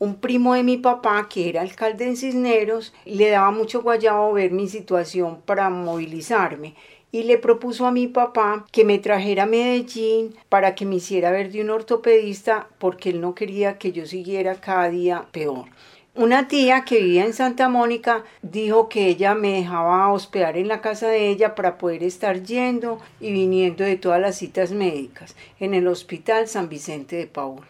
Un 0.00 0.16
primo 0.16 0.54
de 0.54 0.62
mi 0.62 0.76
papá, 0.76 1.28
que 1.28 1.48
era 1.48 1.62
alcalde 1.62 2.06
en 2.06 2.16
Cisneros, 2.16 2.92
le 3.04 3.30
daba 3.30 3.50
mucho 3.50 3.82
guayabo 3.82 4.32
ver 4.32 4.52
mi 4.52 4.68
situación 4.68 5.40
para 5.44 5.70
movilizarme 5.70 6.74
y 7.10 7.22
le 7.22 7.38
propuso 7.38 7.86
a 7.86 7.92
mi 7.92 8.06
papá 8.06 8.66
que 8.70 8.84
me 8.84 8.98
trajera 8.98 9.44
a 9.44 9.46
Medellín 9.46 10.34
para 10.48 10.74
que 10.74 10.84
me 10.84 10.96
hiciera 10.96 11.30
ver 11.30 11.50
de 11.50 11.62
un 11.62 11.70
ortopedista 11.70 12.68
porque 12.78 13.10
él 13.10 13.20
no 13.20 13.34
quería 13.34 13.78
que 13.78 13.92
yo 13.92 14.06
siguiera 14.06 14.60
cada 14.60 14.88
día 14.90 15.26
peor. 15.32 15.66
Una 16.18 16.48
tía 16.48 16.84
que 16.84 16.98
vivía 16.98 17.24
en 17.24 17.32
Santa 17.32 17.68
Mónica 17.68 18.24
dijo 18.42 18.88
que 18.88 19.06
ella 19.06 19.36
me 19.36 19.52
dejaba 19.52 20.12
hospedar 20.12 20.56
en 20.56 20.66
la 20.66 20.80
casa 20.80 21.06
de 21.06 21.28
ella 21.28 21.54
para 21.54 21.78
poder 21.78 22.02
estar 22.02 22.42
yendo 22.42 22.98
y 23.20 23.30
viniendo 23.30 23.84
de 23.84 23.94
todas 23.94 24.20
las 24.20 24.34
citas 24.34 24.72
médicas 24.72 25.36
en 25.60 25.74
el 25.74 25.86
Hospital 25.86 26.48
San 26.48 26.68
Vicente 26.68 27.14
de 27.14 27.28
Paul. 27.28 27.60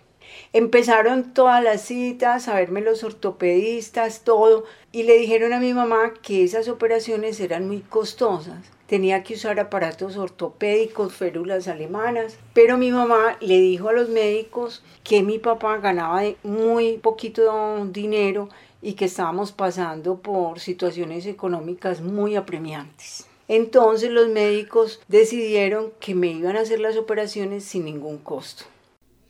Empezaron 0.53 1.35
todas 1.35 1.63
las 1.63 1.83
citas, 1.83 2.49
a 2.49 2.55
verme 2.55 2.81
los 2.81 3.05
ortopedistas, 3.05 4.23
todo, 4.25 4.65
y 4.93 5.05
le 5.05 5.19
dijeron 5.19 5.53
a 5.53 5.61
mi 5.61 5.75
mamá 5.75 6.15
que 6.23 6.45
esas 6.45 6.69
operaciones 6.69 7.41
eran 7.41 7.67
muy 7.67 7.81
costosas 7.81 8.71
tenía 8.89 9.23
que 9.23 9.35
usar 9.35 9.61
aparatos 9.61 10.17
ortopédicos, 10.17 11.15
férulas 11.15 11.69
alemanas, 11.69 12.39
pero 12.55 12.79
mi 12.79 12.91
mamá 12.91 13.37
le 13.41 13.61
dijo 13.61 13.91
a 13.91 13.93
los 13.93 14.09
médicos 14.09 14.83
que 15.05 15.23
mi 15.23 15.39
papá 15.39 15.77
ganaba 15.77 16.23
muy 16.43 16.97
poquito 16.97 17.85
dinero 17.93 18.49
y 18.81 18.95
que 18.95 19.05
estábamos 19.05 19.53
pasando 19.53 20.17
por 20.17 20.59
situaciones 20.59 21.27
económicas 21.27 22.01
muy 22.01 22.35
apremiantes. 22.35 23.27
Entonces 23.47 24.11
los 24.11 24.29
médicos 24.29 25.01
decidieron 25.07 25.93
que 26.01 26.15
me 26.15 26.29
iban 26.29 26.57
a 26.57 26.61
hacer 26.61 26.81
las 26.81 26.97
operaciones 26.97 27.65
sin 27.65 27.85
ningún 27.85 28.17
costo. 28.17 28.65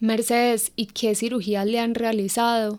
Mercedes, 0.01 0.71
¿y 0.77 0.87
qué 0.87 1.17
cirugías 1.17 1.67
le 1.67 1.81
han 1.81 1.97
realizado? 1.97 2.79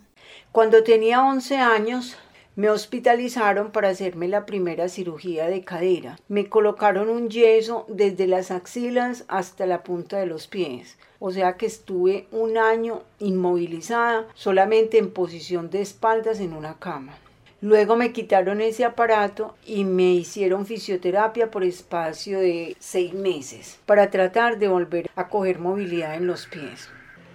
Cuando 0.54 0.84
tenía 0.84 1.22
11 1.22 1.58
años 1.58 2.16
me 2.56 2.70
hospitalizaron 2.70 3.72
para 3.72 3.90
hacerme 3.90 4.30
la 4.30 4.46
primera 4.46 4.88
cirugía 4.88 5.48
de 5.48 5.66
cadera. 5.66 6.18
Me 6.30 6.48
colocaron 6.48 7.10
un 7.10 7.30
yeso 7.30 7.86
desde 7.90 8.26
las 8.26 8.52
axilas 8.52 9.26
hasta 9.28 9.66
la 9.66 9.84
punta 9.84 10.18
de 10.18 10.28
los 10.28 10.48
pies. 10.48 10.98
O 11.20 11.32
sea 11.32 11.58
que 11.58 11.66
estuve 11.66 12.28
un 12.32 12.58
año 12.58 13.04
inmovilizada, 13.20 14.26
solamente 14.34 14.98
en 14.98 15.12
posición 15.12 15.70
de 15.70 15.82
espaldas 15.82 16.40
en 16.40 16.54
una 16.54 16.80
cama. 16.80 17.18
Luego 17.60 17.98
me 17.98 18.14
quitaron 18.14 18.62
ese 18.62 18.86
aparato 18.86 19.56
y 19.66 19.84
me 19.84 20.14
hicieron 20.14 20.66
fisioterapia 20.66 21.52
por 21.52 21.66
espacio 21.66 22.40
de 22.40 22.78
seis 22.80 23.14
meses 23.14 23.78
para 23.86 24.10
tratar 24.10 24.58
de 24.58 24.70
volver 24.70 25.10
a 25.18 25.28
coger 25.28 25.60
movilidad 25.60 26.16
en 26.16 26.26
los 26.26 26.48
pies. 26.48 26.88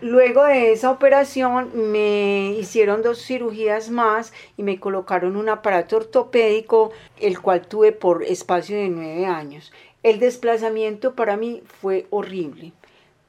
Luego 0.05 0.45
de 0.45 0.71
esa 0.71 0.91
operación 0.91 1.71
me 1.73 2.51
hicieron 2.59 3.01
dos 3.01 3.25
cirugías 3.25 3.89
más 3.89 4.35
y 4.55 4.63
me 4.63 4.79
colocaron 4.79 5.35
un 5.35 5.49
aparato 5.49 5.97
ortopédico, 5.97 6.93
el 7.19 7.41
cual 7.41 7.67
tuve 7.67 7.93
por 7.93 8.23
espacio 8.23 8.77
de 8.77 8.91
nueve 8.91 9.25
años. 9.25 9.73
El 10.03 10.19
desplazamiento 10.19 11.15
para 11.15 11.39
mí 11.39 11.63
fue 11.81 12.07
horrible 12.11 12.75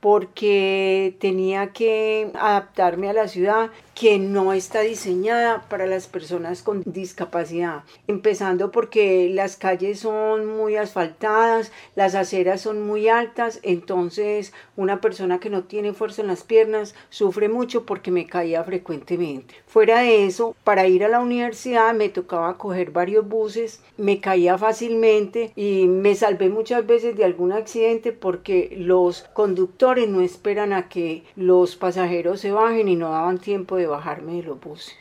porque 0.06 1.18
tenía 1.20 1.74
que 1.74 2.30
adaptarme 2.36 3.10
a 3.10 3.14
la 3.14 3.28
ciudad 3.28 3.72
que 3.96 4.20
no 4.20 4.54
está 4.54 4.82
diseñada 4.82 5.66
para 5.68 5.88
las 5.88 6.06
personas 6.06 6.62
con 6.62 6.84
discapacidad. 6.86 7.86
Empezando 8.08 8.70
porque 8.70 9.30
las 9.32 9.56
calles 9.56 10.02
son 10.02 10.46
muy 10.46 10.76
asfaltadas, 10.76 11.72
las 11.96 12.14
aceras 12.14 12.62
son 12.62 12.86
muy 12.86 13.08
altas, 13.08 13.60
entonces 13.64 14.54
una 14.76 15.02
persona 15.02 15.40
que 15.40 15.50
no 15.50 15.64
tiene 15.64 15.94
fuerza 15.94 16.22
en 16.22 16.28
las 16.28 16.44
piernas 16.44 16.94
sufre 17.10 17.50
mucho 17.50 17.88
porque 17.88 18.12
me 18.12 18.28
caía 18.28 18.64
frecuentemente. 18.64 19.56
Fuera 19.66 20.02
de 20.02 20.28
eso, 20.28 20.56
para 20.64 20.88
ir 20.88 21.04
a 21.04 21.10
la 21.10 21.22
universidad 21.22 21.96
me 21.96 22.10
tocaba 22.10 22.60
coger 22.60 22.92
varios 22.92 23.28
buses, 23.28 23.82
me 23.98 24.20
caía 24.20 24.58
fácilmente 24.58 25.52
y 25.56 25.88
me 25.88 26.14
salvé 26.14 26.50
muchas 26.50 26.86
veces 26.86 27.16
de 27.16 27.26
algún 27.26 27.54
accidente 27.54 28.12
porque 28.12 28.76
los 28.78 29.24
conductores 29.34 29.95
no 30.08 30.22
esperan 30.22 30.74
a 30.74 30.90
que 30.90 31.24
los 31.36 31.76
pasajeros 31.76 32.42
se 32.42 32.52
bajen 32.52 32.88
y 32.88 32.96
no 32.96 33.12
daban 33.12 33.38
tiempo 33.40 33.78
de 33.78 33.88
bajarme 33.88 34.34
de 34.34 34.44
los 34.44 34.60
buses. 34.60 34.96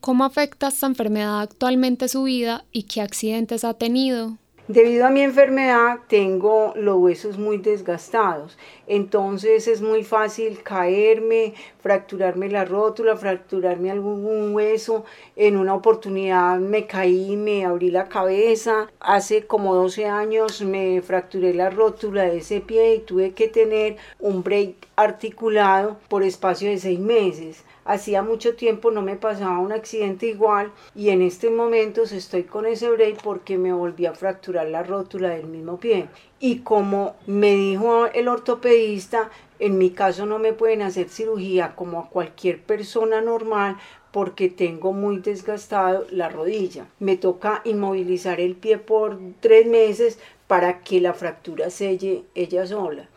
¿Cómo 0.00 0.24
afecta 0.24 0.68
esta 0.68 0.86
enfermedad 0.86 1.40
actualmente 1.40 2.08
su 2.08 2.24
vida 2.24 2.64
y 2.72 2.84
qué 2.84 3.00
accidentes 3.00 3.64
ha 3.64 3.74
tenido? 3.74 4.36
Debido 4.68 5.06
a 5.06 5.10
mi 5.10 5.22
enfermedad 5.22 5.98
tengo 6.06 6.72
los 6.76 6.96
huesos 6.98 7.36
muy 7.36 7.58
desgastados, 7.58 8.56
entonces 8.86 9.66
es 9.66 9.82
muy 9.82 10.04
fácil 10.04 10.62
caerme, 10.62 11.54
fracturarme 11.80 12.48
la 12.48 12.64
rótula, 12.64 13.16
fracturarme 13.16 13.90
algún 13.90 14.54
hueso. 14.54 15.04
En 15.34 15.56
una 15.56 15.74
oportunidad 15.74 16.60
me 16.60 16.86
caí, 16.86 17.36
me 17.36 17.64
abrí 17.64 17.90
la 17.90 18.08
cabeza. 18.08 18.88
Hace 19.00 19.48
como 19.48 19.74
12 19.74 20.06
años 20.06 20.62
me 20.62 21.02
fracturé 21.02 21.54
la 21.54 21.68
rótula 21.68 22.22
de 22.22 22.38
ese 22.38 22.60
pie 22.60 22.94
y 22.94 22.98
tuve 23.00 23.32
que 23.32 23.48
tener 23.48 23.96
un 24.20 24.44
break 24.44 24.76
articulado 24.94 25.98
por 26.08 26.22
espacio 26.22 26.70
de 26.70 26.78
seis 26.78 27.00
meses. 27.00 27.64
Hacía 27.84 28.22
mucho 28.22 28.54
tiempo 28.54 28.90
no 28.90 29.02
me 29.02 29.16
pasaba 29.16 29.58
un 29.58 29.72
accidente 29.72 30.26
igual 30.26 30.70
y 30.94 31.10
en 31.10 31.20
este 31.22 31.50
momento 31.50 32.02
estoy 32.02 32.44
con 32.44 32.66
ese 32.66 32.90
break 32.90 33.22
porque 33.22 33.58
me 33.58 33.72
volví 33.72 34.06
a 34.06 34.14
fracturar 34.14 34.68
la 34.68 34.82
rótula 34.82 35.30
del 35.30 35.46
mismo 35.46 35.78
pie. 35.78 36.06
Y 36.38 36.58
como 36.58 37.16
me 37.26 37.54
dijo 37.54 38.06
el 38.06 38.28
ortopedista, 38.28 39.30
en 39.58 39.78
mi 39.78 39.90
caso 39.90 40.26
no 40.26 40.38
me 40.38 40.52
pueden 40.52 40.82
hacer 40.82 41.08
cirugía 41.08 41.74
como 41.74 41.98
a 41.98 42.08
cualquier 42.08 42.60
persona 42.62 43.20
normal 43.20 43.76
porque 44.12 44.48
tengo 44.48 44.92
muy 44.92 45.18
desgastado 45.18 46.06
la 46.10 46.28
rodilla. 46.28 46.86
Me 47.00 47.16
toca 47.16 47.62
inmovilizar 47.64 48.40
el 48.40 48.54
pie 48.54 48.78
por 48.78 49.18
tres 49.40 49.66
meses 49.66 50.18
para 50.46 50.80
que 50.80 51.00
la 51.00 51.14
fractura 51.14 51.70
selle 51.70 52.24
ella 52.34 52.66
sola. 52.66 53.08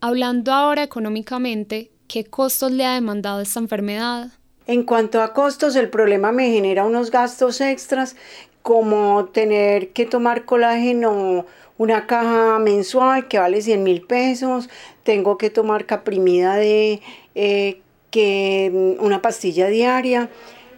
Hablando 0.00 0.52
ahora 0.52 0.82
económicamente, 0.84 1.90
¿Qué 2.08 2.24
costos 2.24 2.72
le 2.72 2.86
ha 2.86 2.94
demandado 2.94 3.42
esta 3.42 3.60
enfermedad? 3.60 4.28
En 4.66 4.82
cuanto 4.82 5.20
a 5.20 5.34
costos, 5.34 5.76
el 5.76 5.90
problema 5.90 6.32
me 6.32 6.50
genera 6.50 6.86
unos 6.86 7.10
gastos 7.10 7.60
extras 7.60 8.16
como 8.62 9.26
tener 9.26 9.90
que 9.90 10.06
tomar 10.06 10.46
colágeno 10.46 11.44
una 11.76 12.06
caja 12.06 12.58
mensual 12.58 13.28
que 13.28 13.38
vale 13.38 13.60
100 13.60 13.82
mil 13.82 14.02
pesos, 14.02 14.68
tengo 15.04 15.38
que 15.38 15.50
tomar 15.50 15.86
caprimida 15.86 16.56
de 16.56 17.00
eh, 17.34 17.80
que 18.10 18.70
mm, 18.72 19.04
una 19.04 19.22
pastilla 19.22 19.68
diaria. 19.68 20.30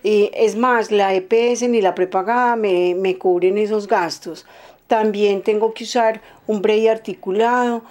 Y 0.03 0.31
es 0.35 0.57
más, 0.57 0.90
la 0.90 1.14
EPS 1.14 1.69
ni 1.69 1.81
la 1.81 1.95
prepagada 1.95 2.57
me, 2.57 3.16
cubren 3.19 3.57
esos 3.57 3.87
gastos. 3.87 4.47
También 4.87 5.43
tengo 5.43 5.75
que 5.75 5.85
usar 5.85 6.21
un 6.47 6.61
brey 6.62 6.88
articulado 6.88 7.83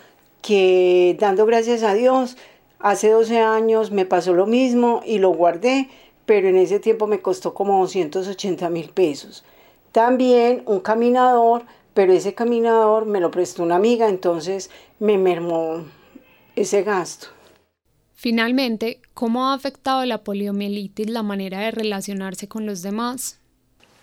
que 0.41 1.15
dando 1.19 1.45
gracias 1.45 1.83
a 1.83 1.93
Dios 1.93 2.37
Hace 2.79 3.09
12 3.09 3.39
años 3.39 3.91
me 3.91 4.05
pasó 4.05 4.33
lo 4.33 4.45
mismo 4.45 5.01
y 5.05 5.19
lo 5.19 5.31
guardé, 5.31 5.89
pero 6.25 6.47
en 6.47 6.55
ese 6.55 6.79
tiempo 6.79 7.07
me 7.07 7.21
costó 7.21 7.53
como 7.53 7.81
280 7.81 8.69
mil 8.69 8.89
pesos. 8.89 9.43
También 9.91 10.63
un 10.65 10.79
caminador, 10.79 11.63
pero 11.93 12.13
ese 12.13 12.33
caminador 12.33 13.05
me 13.05 13.19
lo 13.19 13.31
prestó 13.31 13.63
una 13.63 13.75
amiga, 13.75 14.07
entonces 14.07 14.69
me 14.97 15.17
mermó 15.17 15.83
ese 16.55 16.83
gasto. 16.83 17.27
Finalmente, 18.13 19.01
¿cómo 19.13 19.47
ha 19.47 19.53
afectado 19.53 20.05
la 20.05 20.23
poliomielitis 20.23 21.09
la 21.09 21.23
manera 21.23 21.59
de 21.59 21.71
relacionarse 21.71 22.47
con 22.47 22.65
los 22.65 22.81
demás? 22.81 23.39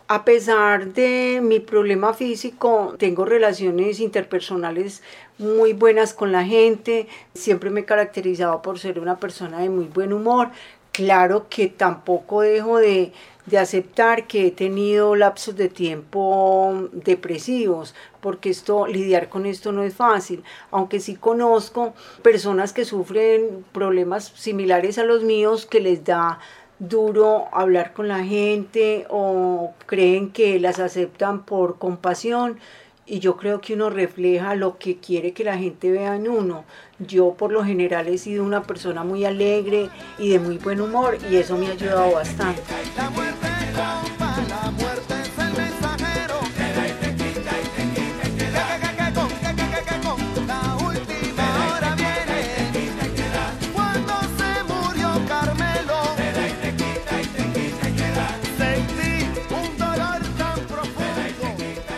A 0.08 0.24
pesar 0.24 0.92
de 0.92 1.40
mi 1.42 1.58
problema 1.58 2.14
físico, 2.14 2.94
tengo 2.96 3.24
relaciones 3.24 3.98
interpersonales 3.98 5.02
muy 5.36 5.72
buenas 5.72 6.14
con 6.14 6.30
la 6.30 6.44
gente. 6.44 7.08
Siempre 7.34 7.70
me 7.70 7.80
he 7.80 7.84
caracterizado 7.84 8.62
por 8.62 8.78
ser 8.78 9.00
una 9.00 9.18
persona 9.18 9.58
de 9.58 9.68
muy 9.68 9.86
buen 9.86 10.12
humor. 10.12 10.50
Claro 10.92 11.46
que 11.50 11.66
tampoco 11.66 12.42
dejo 12.42 12.78
de, 12.78 13.12
de 13.46 13.58
aceptar 13.58 14.28
que 14.28 14.46
he 14.46 14.50
tenido 14.52 15.16
lapsos 15.16 15.56
de 15.56 15.68
tiempo 15.68 16.88
depresivos, 16.92 17.92
porque 18.20 18.50
esto, 18.50 18.86
lidiar 18.86 19.28
con 19.28 19.44
esto 19.44 19.72
no 19.72 19.82
es 19.82 19.94
fácil, 19.94 20.44
aunque 20.70 21.00
sí 21.00 21.16
conozco 21.16 21.94
personas 22.22 22.72
que 22.72 22.84
sufren 22.84 23.64
problemas 23.72 24.32
similares 24.36 24.98
a 24.98 25.04
los 25.04 25.24
míos 25.24 25.66
que 25.66 25.80
les 25.80 26.04
da 26.04 26.38
duro 26.78 27.48
hablar 27.52 27.92
con 27.92 28.08
la 28.08 28.24
gente 28.24 29.06
o 29.08 29.72
creen 29.86 30.30
que 30.30 30.60
las 30.60 30.78
aceptan 30.78 31.44
por 31.44 31.78
compasión 31.78 32.58
y 33.06 33.20
yo 33.20 33.36
creo 33.36 33.60
que 33.60 33.74
uno 33.74 33.88
refleja 33.88 34.56
lo 34.56 34.78
que 34.78 34.98
quiere 34.98 35.32
que 35.32 35.44
la 35.44 35.56
gente 35.56 35.90
vea 35.90 36.16
en 36.16 36.28
uno. 36.28 36.64
Yo 36.98 37.34
por 37.34 37.52
lo 37.52 37.64
general 37.64 38.08
he 38.08 38.18
sido 38.18 38.44
una 38.44 38.64
persona 38.64 39.04
muy 39.04 39.24
alegre 39.24 39.88
y 40.18 40.30
de 40.30 40.40
muy 40.40 40.58
buen 40.58 40.80
humor 40.80 41.16
y 41.30 41.36
eso 41.36 41.56
me 41.56 41.68
ha 41.68 41.72
ayudado 41.72 42.12
bastante. 42.12 42.62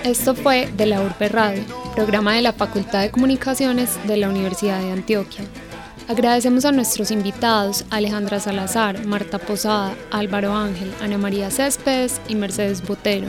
Esto 0.09 0.35
fue 0.35 0.73
de 0.75 0.87
la 0.87 1.03
Urbe 1.03 1.29
Radio, 1.29 1.63
programa 1.95 2.33
de 2.33 2.41
la 2.41 2.55
Facultad 2.55 3.03
de 3.03 3.11
Comunicaciones 3.11 3.99
de 4.07 4.17
la 4.17 4.31
Universidad 4.31 4.81
de 4.81 4.91
Antioquia. 4.91 5.45
Agradecemos 6.09 6.65
a 6.65 6.73
nuestros 6.73 7.11
invitados 7.11 7.85
Alejandra 7.91 8.41
Salazar, 8.41 9.05
Marta 9.05 9.39
Posada, 9.39 9.95
Álvaro 10.11 10.55
Ángel, 10.57 10.91
Ana 11.03 11.19
María 11.19 11.51
Céspedes 11.51 12.23
y 12.27 12.37
Mercedes 12.37 12.81
Botero. 12.81 13.27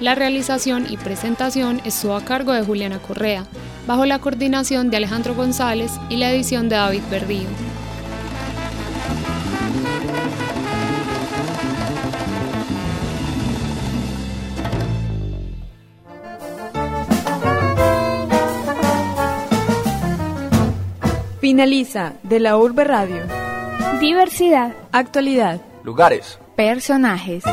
La 0.00 0.16
realización 0.16 0.86
y 0.90 0.96
presentación 0.96 1.80
estuvo 1.84 2.16
a 2.16 2.24
cargo 2.24 2.52
de 2.52 2.64
Juliana 2.64 2.98
Correa, 2.98 3.46
bajo 3.86 4.04
la 4.04 4.18
coordinación 4.18 4.90
de 4.90 4.96
Alejandro 4.96 5.36
González 5.36 5.92
y 6.10 6.16
la 6.16 6.32
edición 6.32 6.68
de 6.68 6.74
David 6.74 7.02
Verdío. 7.12 7.46
Finaliza 21.52 22.14
de 22.22 22.40
la 22.40 22.56
Urbe 22.56 22.82
Radio. 22.82 23.24
Diversidad. 24.00 24.72
Actualidad. 24.90 25.60
Lugares. 25.84 26.38
Personajes. 26.56 27.44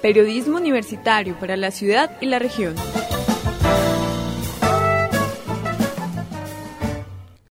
Periodismo 0.00 0.56
universitario 0.58 1.34
para 1.40 1.56
la 1.56 1.72
ciudad 1.72 2.12
y 2.20 2.26
la 2.26 2.38
región. 2.38 2.76